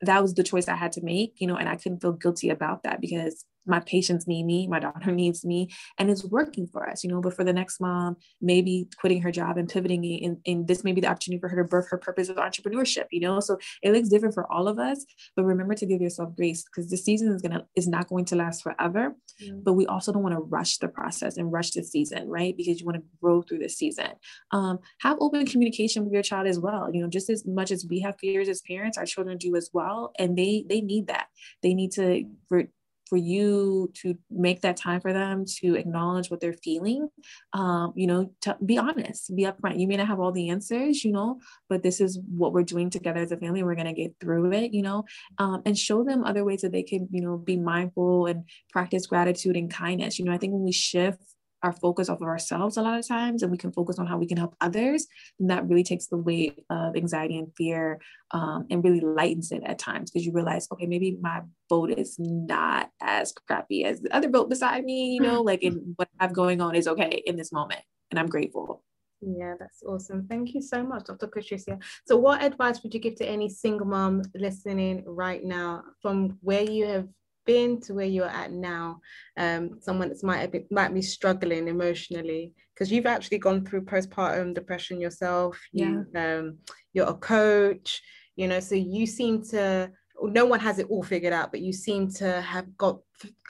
that 0.00 0.20
was 0.20 0.34
the 0.34 0.42
choice 0.42 0.68
I 0.68 0.74
had 0.74 0.92
to 0.92 1.02
make, 1.02 1.34
you 1.38 1.46
know, 1.46 1.56
and 1.56 1.68
I 1.68 1.76
couldn't 1.76 2.00
feel 2.00 2.12
guilty 2.12 2.50
about 2.50 2.82
that 2.82 3.00
because 3.00 3.46
my 3.66 3.80
patients 3.80 4.26
need 4.26 4.44
me, 4.44 4.66
my 4.66 4.78
daughter 4.78 5.12
needs 5.12 5.44
me, 5.44 5.70
and 5.98 6.10
it's 6.10 6.24
working 6.24 6.66
for 6.66 6.88
us, 6.88 7.04
you 7.04 7.10
know. 7.10 7.20
But 7.20 7.34
for 7.34 7.44
the 7.44 7.52
next 7.52 7.80
mom, 7.80 8.16
maybe 8.40 8.88
quitting 8.98 9.22
her 9.22 9.30
job 9.30 9.56
and 9.56 9.68
pivoting, 9.68 10.04
and, 10.24 10.38
and 10.46 10.68
this 10.68 10.84
may 10.84 10.92
be 10.92 11.00
the 11.00 11.08
opportunity 11.08 11.40
for 11.40 11.48
her 11.48 11.62
to 11.62 11.68
birth 11.68 11.88
her 11.90 11.98
purpose 11.98 12.28
of 12.28 12.36
entrepreneurship, 12.36 13.06
you 13.10 13.20
know. 13.20 13.40
So 13.40 13.58
it 13.82 13.92
looks 13.92 14.08
different 14.08 14.34
for 14.34 14.50
all 14.52 14.68
of 14.68 14.78
us, 14.78 15.04
but 15.36 15.44
remember 15.44 15.74
to 15.74 15.86
give 15.86 16.00
yourself 16.00 16.34
grace 16.36 16.64
because 16.64 16.90
the 16.90 16.96
season 16.96 17.32
is 17.32 17.42
gonna 17.42 17.66
is 17.76 17.88
not 17.88 18.08
going 18.08 18.24
to 18.26 18.36
last 18.36 18.62
forever. 18.62 19.14
Mm-hmm. 19.42 19.60
But 19.62 19.72
we 19.74 19.86
also 19.86 20.12
don't 20.12 20.22
want 20.22 20.34
to 20.34 20.40
rush 20.40 20.78
the 20.78 20.88
process 20.88 21.36
and 21.36 21.52
rush 21.52 21.72
the 21.72 21.82
season, 21.82 22.28
right? 22.28 22.56
Because 22.56 22.80
you 22.80 22.86
want 22.86 22.98
to 22.98 23.04
grow 23.20 23.42
through 23.42 23.58
the 23.58 23.68
season. 23.68 24.10
Um, 24.52 24.78
have 25.00 25.18
open 25.20 25.46
communication 25.46 26.04
with 26.04 26.12
your 26.12 26.22
child 26.22 26.46
as 26.46 26.58
well. 26.58 26.88
You 26.92 27.02
know, 27.02 27.08
just 27.08 27.30
as 27.30 27.44
much 27.46 27.70
as 27.70 27.86
we 27.88 28.00
have 28.00 28.16
fears 28.20 28.48
as 28.48 28.62
parents, 28.62 28.98
our 28.98 29.06
children 29.06 29.38
do 29.38 29.56
as 29.56 29.70
well, 29.72 30.12
and 30.18 30.36
they 30.36 30.64
they 30.68 30.80
need 30.80 31.08
that. 31.08 31.26
They 31.62 31.74
need 31.74 31.92
to 31.92 32.24
for 32.48 32.64
you 33.12 33.90
to 33.94 34.16
make 34.30 34.62
that 34.62 34.76
time 34.76 35.00
for 35.00 35.12
them 35.12 35.44
to 35.46 35.74
acknowledge 35.74 36.30
what 36.30 36.40
they're 36.40 36.52
feeling 36.52 37.08
um, 37.52 37.92
you 37.94 38.06
know 38.06 38.30
to 38.40 38.56
be 38.64 38.78
honest 38.78 39.34
be 39.34 39.44
upfront. 39.44 39.78
You 39.78 39.86
may 39.86 39.96
not 39.96 40.08
have 40.08 40.20
all 40.20 40.32
the 40.32 40.50
answers 40.50 41.04
you 41.04 41.12
know 41.12 41.40
but 41.68 41.82
this 41.82 42.00
is 42.00 42.18
what 42.28 42.52
we're 42.52 42.62
doing 42.62 42.90
together 42.90 43.20
as 43.20 43.32
a 43.32 43.36
family. 43.36 43.62
We're 43.62 43.74
going 43.74 43.86
to 43.86 43.92
get 43.92 44.14
through 44.20 44.52
it 44.52 44.72
you 44.72 44.82
know 44.82 45.04
um, 45.38 45.62
and 45.66 45.78
show 45.78 46.04
them 46.04 46.24
other 46.24 46.44
ways 46.44 46.62
that 46.62 46.72
they 46.72 46.82
can 46.82 47.08
you 47.10 47.20
know 47.20 47.36
be 47.36 47.56
mindful 47.56 48.26
and 48.26 48.44
practice 48.72 49.06
gratitude 49.06 49.56
and 49.56 49.70
kindness. 49.70 50.18
You 50.18 50.24
know 50.24 50.32
i 50.32 50.38
think 50.38 50.52
when 50.52 50.64
we 50.64 50.72
shift 50.72 51.33
our 51.64 51.72
focus 51.72 52.10
off 52.10 52.20
of 52.20 52.28
ourselves 52.28 52.76
a 52.76 52.82
lot 52.82 52.98
of 52.98 53.08
times 53.08 53.42
and 53.42 53.50
we 53.50 53.56
can 53.56 53.72
focus 53.72 53.98
on 53.98 54.06
how 54.06 54.18
we 54.18 54.26
can 54.26 54.36
help 54.36 54.54
others 54.60 55.06
and 55.40 55.48
that 55.48 55.66
really 55.66 55.82
takes 55.82 56.06
the 56.08 56.16
weight 56.16 56.62
of 56.68 56.94
anxiety 56.94 57.38
and 57.38 57.50
fear 57.56 57.98
um, 58.32 58.66
and 58.70 58.84
really 58.84 59.00
lightens 59.00 59.50
it 59.50 59.62
at 59.64 59.78
times 59.78 60.10
because 60.10 60.26
you 60.26 60.32
realize 60.32 60.68
okay 60.70 60.86
maybe 60.86 61.16
my 61.22 61.40
boat 61.70 61.90
is 61.90 62.16
not 62.18 62.90
as 63.00 63.32
crappy 63.32 63.84
as 63.84 64.02
the 64.02 64.14
other 64.14 64.28
boat 64.28 64.50
beside 64.50 64.84
me 64.84 65.14
you 65.14 65.20
know 65.20 65.40
like 65.40 65.62
in 65.62 65.94
what 65.96 66.08
i 66.20 66.24
have 66.24 66.34
going 66.34 66.60
on 66.60 66.74
is 66.74 66.86
okay 66.86 67.22
in 67.24 67.34
this 67.34 67.50
moment 67.50 67.80
and 68.10 68.20
i'm 68.20 68.28
grateful 68.28 68.84
yeah, 69.26 69.54
that's 69.58 69.82
awesome. 69.82 70.26
Thank 70.28 70.52
you 70.52 70.60
so 70.60 70.82
much, 70.82 71.06
Dr. 71.06 71.28
Patricia. 71.28 71.78
So, 72.06 72.14
what 72.14 72.42
advice 72.42 72.82
would 72.82 72.92
you 72.92 73.00
give 73.00 73.14
to 73.16 73.26
any 73.26 73.48
single 73.48 73.86
mom 73.86 74.20
listening 74.34 75.02
right 75.06 75.42
now 75.42 75.82
from 76.02 76.36
where 76.42 76.60
you 76.62 76.84
have 76.84 77.08
been 77.44 77.80
to 77.82 77.94
where 77.94 78.06
you're 78.06 78.26
at 78.26 78.52
now, 78.52 79.00
um, 79.36 79.78
someone 79.80 80.08
that 80.08 80.22
might 80.22 80.50
be, 80.50 80.66
might 80.70 80.92
be 80.94 81.02
struggling 81.02 81.68
emotionally, 81.68 82.52
because 82.74 82.90
you've 82.90 83.06
actually 83.06 83.38
gone 83.38 83.64
through 83.64 83.84
postpartum 83.84 84.54
depression 84.54 85.00
yourself. 85.00 85.60
You, 85.72 86.06
yeah. 86.14 86.38
um, 86.38 86.58
you're 86.92 87.08
a 87.08 87.14
coach, 87.14 88.02
you 88.36 88.48
know, 88.48 88.60
so 88.60 88.74
you 88.74 89.06
seem 89.06 89.42
to. 89.50 89.90
No 90.22 90.44
one 90.46 90.60
has 90.60 90.78
it 90.78 90.86
all 90.88 91.02
figured 91.02 91.32
out, 91.32 91.50
but 91.50 91.60
you 91.60 91.72
seem 91.72 92.10
to 92.14 92.40
have 92.40 92.76
got. 92.76 92.98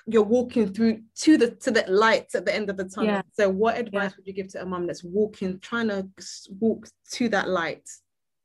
You're 0.06 0.22
walking 0.22 0.72
through 0.72 1.00
to 1.20 1.38
the 1.38 1.50
to 1.52 1.70
the 1.70 1.84
lights 1.88 2.34
at 2.34 2.44
the 2.44 2.54
end 2.54 2.68
of 2.68 2.76
the 2.76 2.84
tunnel. 2.84 3.12
Yeah. 3.12 3.22
So, 3.32 3.48
what 3.48 3.78
advice 3.78 4.10
yeah. 4.10 4.16
would 4.16 4.26
you 4.26 4.32
give 4.32 4.48
to 4.52 4.62
a 4.62 4.66
mom 4.66 4.86
that's 4.86 5.04
walking, 5.04 5.58
trying 5.60 5.88
to 5.88 6.08
walk 6.58 6.86
to 7.12 7.28
that 7.30 7.48
light? 7.48 7.88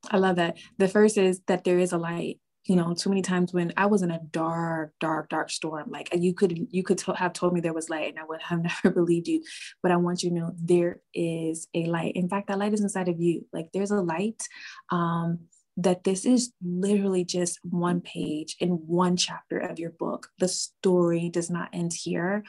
I 0.10 0.18
love 0.18 0.38
that. 0.38 0.58
The 0.78 0.88
first 0.88 1.18
is 1.18 1.42
that 1.48 1.66
there 1.66 1.80
is 1.80 1.92
a 1.92 1.98
light 1.98 2.40
you 2.70 2.76
know 2.76 2.94
too 2.94 3.10
many 3.10 3.22
times 3.22 3.54
when 3.54 3.74
i 3.78 3.86
was 3.86 4.02
in 4.04 4.12
a 4.12 4.20
dark 4.32 4.94
dark 5.00 5.30
dark 5.30 5.50
storm 5.50 5.90
like 5.90 6.10
you 6.14 6.34
could 6.34 6.68
you 6.70 6.84
could 6.84 6.98
t- 6.98 7.12
have 7.16 7.34
told 7.34 7.54
me 7.54 7.60
there 7.60 7.74
was 7.74 7.90
light 7.90 8.10
and 8.10 8.20
i 8.20 8.24
would 8.24 8.42
have 8.42 8.62
never 8.84 8.94
believed 8.94 9.28
you 9.28 9.42
but 9.82 9.92
i 9.92 9.96
want 9.96 10.24
you 10.24 10.30
to 10.30 10.36
know 10.36 10.54
there 10.62 11.02
is 11.14 11.68
a 11.74 11.86
light. 11.86 12.14
In 12.16 12.30
fact 12.30 12.48
that 12.48 12.60
light 12.60 12.74
is 12.74 12.82
inside 12.82 13.08
of 13.08 13.20
you. 13.20 13.46
Like 13.54 13.70
there's 13.74 13.92
a 13.92 14.02
light 14.02 14.44
um 14.92 15.40
that 15.78 16.04
this 16.04 16.26
is 16.26 16.52
literally 16.62 17.24
just 17.24 17.60
one 17.64 18.02
page 18.02 18.58
in 18.60 18.72
one 18.72 19.16
chapter 19.16 19.58
of 19.58 19.80
your 19.80 19.92
book. 19.92 20.28
The 20.38 20.50
story 20.50 21.30
does 21.30 21.50
not 21.50 21.70
end 21.72 21.94
here. 21.94 22.44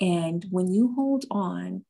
And 0.00 0.46
when 0.50 0.68
you 0.68 0.94
hold 0.94 1.24
on 1.28 1.84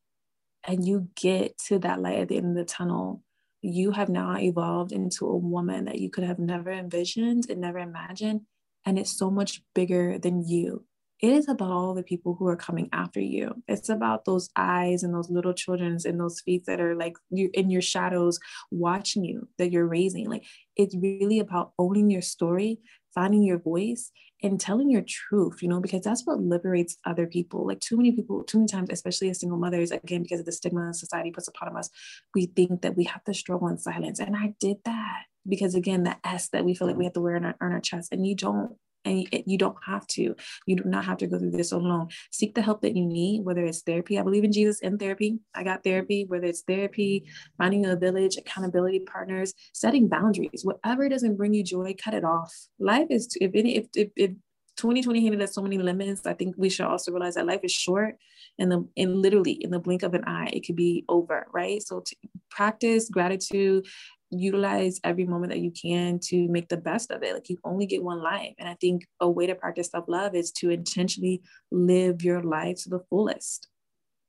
and 0.67 0.87
you 0.87 1.09
get 1.15 1.59
to 1.67 1.77
that 1.79 2.01
light 2.01 2.17
at 2.17 2.27
the 2.29 2.37
end 2.37 2.49
of 2.49 2.55
the 2.55 2.65
tunnel 2.65 3.21
you 3.61 3.91
have 3.91 4.09
now 4.09 4.37
evolved 4.37 4.91
into 4.91 5.27
a 5.27 5.37
woman 5.37 5.85
that 5.85 5.99
you 5.99 6.09
could 6.09 6.23
have 6.23 6.39
never 6.39 6.71
envisioned 6.71 7.49
and 7.49 7.61
never 7.61 7.79
imagined. 7.79 8.41
And 8.85 8.97
it's 8.97 9.17
so 9.17 9.29
much 9.29 9.61
bigger 9.75 10.17
than 10.17 10.47
you. 10.47 10.85
It 11.21 11.33
is 11.33 11.49
about 11.49 11.71
all 11.71 11.93
the 11.93 12.03
people 12.03 12.35
who 12.35 12.47
are 12.47 12.55
coming 12.55 12.87
after 12.93 13.19
you. 13.19 13.61
It's 13.67 13.89
about 13.89 14.23
those 14.23 14.49
eyes 14.55 15.03
and 15.03 15.13
those 15.13 15.29
little 15.29 15.53
children's 15.53 16.05
and 16.05 16.17
those 16.17 16.39
feet 16.39 16.65
that 16.65 16.79
are 16.79 16.95
like 16.95 17.17
you 17.29 17.49
in 17.53 17.69
your 17.69 17.81
shadows 17.81 18.39
watching 18.71 19.25
you 19.25 19.49
that 19.57 19.69
you're 19.69 19.85
raising. 19.85 20.29
Like 20.29 20.45
it's 20.77 20.95
really 20.95 21.39
about 21.39 21.73
owning 21.77 22.09
your 22.09 22.21
story, 22.21 22.79
finding 23.13 23.43
your 23.43 23.59
voice, 23.59 24.11
and 24.41 24.59
telling 24.59 24.89
your 24.89 25.03
truth, 25.07 25.61
you 25.61 25.67
know, 25.67 25.81
because 25.81 26.01
that's 26.01 26.25
what 26.25 26.39
liberates 26.39 26.97
other 27.05 27.27
people. 27.27 27.67
Like 27.67 27.79
too 27.79 27.97
many 27.97 28.11
people, 28.11 28.43
too 28.43 28.59
many 28.59 28.67
times, 28.67 28.89
especially 28.91 29.29
as 29.29 29.39
single 29.39 29.57
mothers, 29.57 29.91
again, 29.91 30.23
because 30.23 30.39
of 30.39 30.45
the 30.45 30.51
stigma 30.51 30.93
society 30.93 31.31
puts 31.31 31.47
upon 31.47 31.75
us, 31.75 31.89
we 32.33 32.45
think 32.45 32.81
that 32.81 32.95
we 32.95 33.03
have 33.05 33.23
to 33.25 33.33
struggle 33.33 33.67
in 33.67 33.77
silence. 33.77 34.19
And 34.19 34.35
I 34.35 34.53
did 34.59 34.77
that 34.85 35.23
because 35.47 35.75
again, 35.75 36.03
the 36.03 36.15
S 36.23 36.49
that 36.49 36.63
we 36.63 36.75
feel 36.75 36.87
like 36.87 36.97
we 36.97 37.05
have 37.05 37.13
to 37.13 37.21
wear 37.21 37.35
on 37.35 37.45
our, 37.45 37.55
on 37.61 37.71
our 37.71 37.81
chest, 37.81 38.11
and 38.11 38.25
you 38.25 38.35
don't 38.35 38.75
and 39.05 39.27
you 39.45 39.57
don't 39.57 39.77
have 39.85 40.05
to 40.07 40.35
you 40.65 40.75
do 40.75 40.83
not 40.83 41.05
have 41.05 41.17
to 41.17 41.27
go 41.27 41.39
through 41.39 41.51
this 41.51 41.71
alone. 41.71 42.09
Seek 42.31 42.55
the 42.55 42.61
help 42.61 42.81
that 42.81 42.95
you 42.95 43.05
need 43.05 43.45
whether 43.45 43.65
it's 43.65 43.81
therapy. 43.81 44.19
I 44.19 44.23
believe 44.23 44.43
in 44.43 44.51
jesus 44.51 44.81
and 44.81 44.99
therapy. 44.99 45.39
I 45.55 45.63
got 45.63 45.83
therapy 45.83 46.25
whether 46.27 46.45
it's 46.45 46.61
therapy 46.61 47.25
finding 47.57 47.85
a 47.85 47.95
village 47.95 48.37
accountability 48.37 48.99
partners 48.99 49.53
setting 49.73 50.07
boundaries. 50.07 50.61
Whatever 50.63 51.09
doesn't 51.09 51.37
bring 51.37 51.53
you 51.53 51.63
joy 51.63 51.95
cut 52.01 52.13
it 52.13 52.23
off. 52.23 52.53
Life 52.79 53.07
is 53.09 53.35
if 53.39 53.51
any 53.53 53.77
if, 53.77 53.87
if, 53.95 54.09
if 54.15 54.31
2020 54.77 55.21
handed 55.21 55.41
us 55.41 55.53
so 55.53 55.61
many 55.61 55.77
lemons 55.77 56.25
i 56.25 56.33
think 56.33 56.55
we 56.57 56.69
should 56.69 56.85
also 56.85 57.11
realize 57.11 57.35
that 57.35 57.45
life 57.45 57.59
is 57.63 57.71
short 57.71 58.15
and 58.59 58.71
the 58.71 58.87
and 58.97 59.21
literally 59.21 59.53
in 59.53 59.71
the 59.71 59.79
blink 59.79 60.03
of 60.03 60.13
an 60.13 60.25
eye. 60.25 60.49
It 60.53 60.65
could 60.65 60.75
be 60.75 61.05
over 61.09 61.47
right? 61.51 61.81
So 61.81 62.03
practice 62.49 63.09
gratitude 63.09 63.87
utilize 64.31 64.99
every 65.03 65.25
moment 65.25 65.51
that 65.51 65.59
you 65.59 65.71
can 65.71 66.19
to 66.19 66.47
make 66.47 66.69
the 66.69 66.77
best 66.77 67.11
of 67.11 67.23
it. 67.23 67.33
Like 67.33 67.49
you 67.49 67.57
only 67.63 67.85
get 67.85 68.03
one 68.03 68.21
life. 68.21 68.53
And 68.59 68.69
I 68.69 68.75
think 68.79 69.07
a 69.19 69.29
way 69.29 69.47
to 69.47 69.55
practice 69.55 69.89
self 69.89 70.05
love 70.07 70.35
is 70.35 70.51
to 70.53 70.69
intentionally 70.69 71.41
live 71.71 72.23
your 72.23 72.43
life 72.43 72.83
to 72.83 72.89
the 72.89 72.99
fullest. 73.09 73.67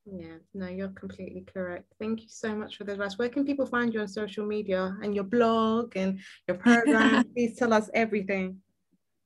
Yeah, 0.06 0.38
no, 0.54 0.66
you're 0.66 0.88
completely 0.88 1.42
correct. 1.42 1.84
Thank 1.98 2.22
you 2.22 2.28
so 2.28 2.54
much 2.56 2.76
for 2.76 2.84
the 2.84 2.92
advice. 2.92 3.18
Where 3.18 3.28
can 3.28 3.44
people 3.44 3.66
find 3.66 3.92
you 3.92 4.00
on 4.00 4.08
social 4.08 4.46
media 4.46 4.96
and 5.02 5.14
your 5.14 5.24
blog 5.24 5.96
and 5.96 6.20
your 6.48 6.56
program? 6.56 7.24
Please 7.34 7.56
tell 7.56 7.72
us 7.72 7.90
everything. 7.94 8.60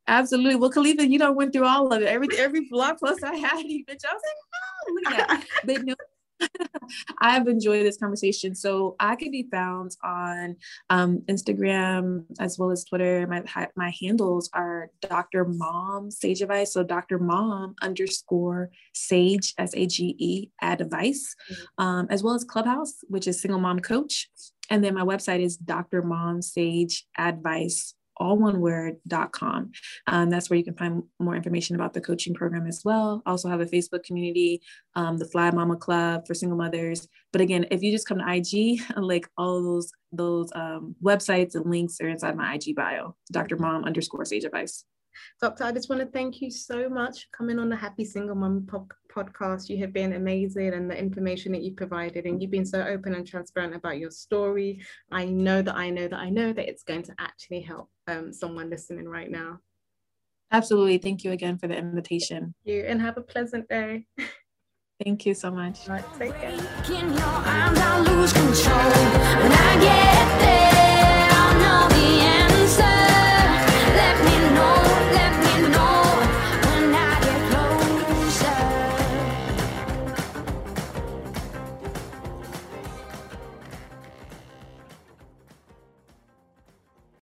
Absolutely. 0.06 0.56
Well, 0.56 0.70
Khalifa, 0.70 1.08
you 1.08 1.18
don't 1.18 1.36
went 1.36 1.52
through 1.52 1.66
all 1.66 1.92
of 1.92 2.02
it. 2.02 2.08
Every 2.08 2.28
every 2.36 2.68
blog 2.68 2.98
post 3.02 3.24
I 3.24 3.36
had, 3.36 3.60
you 3.64 3.84
bitch, 3.86 4.04
I 4.04 4.12
was 4.12 4.22
like, 4.22 4.40
oh, 4.54 4.92
look 4.94 5.14
at 5.14 5.28
that. 5.28 5.46
But 5.64 5.84
no, 5.84 5.94
I've 7.20 7.46
enjoyed 7.48 7.84
this 7.84 7.98
conversation. 7.98 8.54
So 8.54 8.96
I 9.00 9.16
can 9.16 9.30
be 9.30 9.46
found 9.50 9.96
on 10.02 10.56
um, 10.90 11.18
Instagram 11.28 12.24
as 12.40 12.58
well 12.58 12.70
as 12.70 12.84
Twitter. 12.84 13.26
My 13.26 13.68
my 13.76 13.92
handles 14.00 14.50
are 14.52 14.90
Dr. 15.00 15.44
Mom 15.44 16.10
Sage 16.10 16.42
Advice. 16.42 16.72
So 16.72 16.82
Dr. 16.82 17.18
Mom 17.18 17.74
underscore 17.82 18.70
Sage 18.94 19.54
S 19.58 19.74
A 19.74 19.86
G 19.86 20.16
E 20.18 20.50
Advice, 20.62 21.34
mm-hmm. 21.50 21.84
um, 21.84 22.06
as 22.10 22.22
well 22.22 22.34
as 22.34 22.44
Clubhouse, 22.44 22.94
which 23.08 23.26
is 23.26 23.40
Single 23.40 23.60
Mom 23.60 23.80
Coach. 23.80 24.28
And 24.70 24.82
then 24.82 24.94
my 24.94 25.02
website 25.02 25.42
is 25.42 25.56
Dr. 25.56 26.02
Mom 26.02 26.40
Sage 26.40 27.06
Advice 27.18 27.94
all 28.16 28.36
one 28.36 28.60
word 28.60 28.96
dot 29.06 29.32
com. 29.32 29.72
Um, 30.06 30.30
that's 30.30 30.50
where 30.50 30.56
you 30.56 30.64
can 30.64 30.76
find 30.76 31.02
more 31.18 31.34
information 31.34 31.76
about 31.76 31.92
the 31.92 32.00
coaching 32.00 32.34
program 32.34 32.66
as 32.66 32.82
well. 32.84 33.22
Also 33.26 33.48
have 33.48 33.60
a 33.60 33.66
facebook 33.66 34.04
community 34.04 34.62
um, 34.94 35.18
the 35.18 35.26
fly 35.26 35.50
mama 35.50 35.76
club 35.76 36.26
for 36.26 36.34
single 36.34 36.58
mothers. 36.58 37.08
But 37.32 37.40
again 37.40 37.66
if 37.70 37.82
you 37.82 37.90
just 37.90 38.06
come 38.06 38.18
to 38.18 38.34
ig 38.34 38.80
like 38.96 39.28
all 39.36 39.62
those 39.62 39.92
those 40.12 40.50
um, 40.54 40.94
websites 41.02 41.54
and 41.54 41.66
links 41.66 42.00
are 42.00 42.08
inside 42.08 42.36
my 42.36 42.54
ig 42.54 42.76
bio 42.76 43.16
dr 43.32 43.56
mom 43.56 43.84
underscore 43.84 44.24
sage 44.24 44.44
advice. 44.44 44.84
Doctor, 45.40 45.64
I 45.64 45.72
just 45.72 45.88
want 45.88 46.00
to 46.00 46.08
thank 46.08 46.40
you 46.40 46.50
so 46.50 46.88
much 46.88 47.28
for 47.30 47.36
coming 47.36 47.58
on 47.58 47.68
the 47.68 47.76
Happy 47.76 48.04
Single 48.04 48.34
Mom 48.34 48.66
podcast. 49.14 49.68
You 49.68 49.78
have 49.78 49.92
been 49.92 50.14
amazing 50.14 50.74
and 50.74 50.90
the 50.90 50.98
information 50.98 51.52
that 51.52 51.62
you've 51.62 51.76
provided, 51.76 52.24
and 52.24 52.40
you've 52.40 52.50
been 52.50 52.66
so 52.66 52.82
open 52.82 53.14
and 53.14 53.26
transparent 53.26 53.74
about 53.74 53.98
your 53.98 54.10
story. 54.10 54.80
I 55.10 55.26
know 55.26 55.62
that 55.62 55.76
I 55.76 55.90
know 55.90 56.08
that 56.08 56.18
I 56.18 56.30
know 56.30 56.52
that 56.52 56.68
it's 56.68 56.82
going 56.82 57.02
to 57.04 57.14
actually 57.18 57.60
help 57.60 57.90
um, 58.06 58.32
someone 58.32 58.70
listening 58.70 59.08
right 59.08 59.30
now. 59.30 59.60
Absolutely. 60.50 60.98
Thank 60.98 61.24
you 61.24 61.32
again 61.32 61.58
for 61.58 61.66
the 61.66 61.76
invitation. 61.76 62.54
Thank 62.64 62.76
you 62.76 62.84
and 62.84 63.00
have 63.00 63.16
a 63.16 63.22
pleasant 63.22 63.68
day. 63.68 64.06
Thank 65.04 65.26
you 65.26 65.34
so 65.34 65.50
much. 65.50 65.88
All 65.88 65.96
right, 65.96 66.04
take 66.18 66.34
care. 66.34 66.54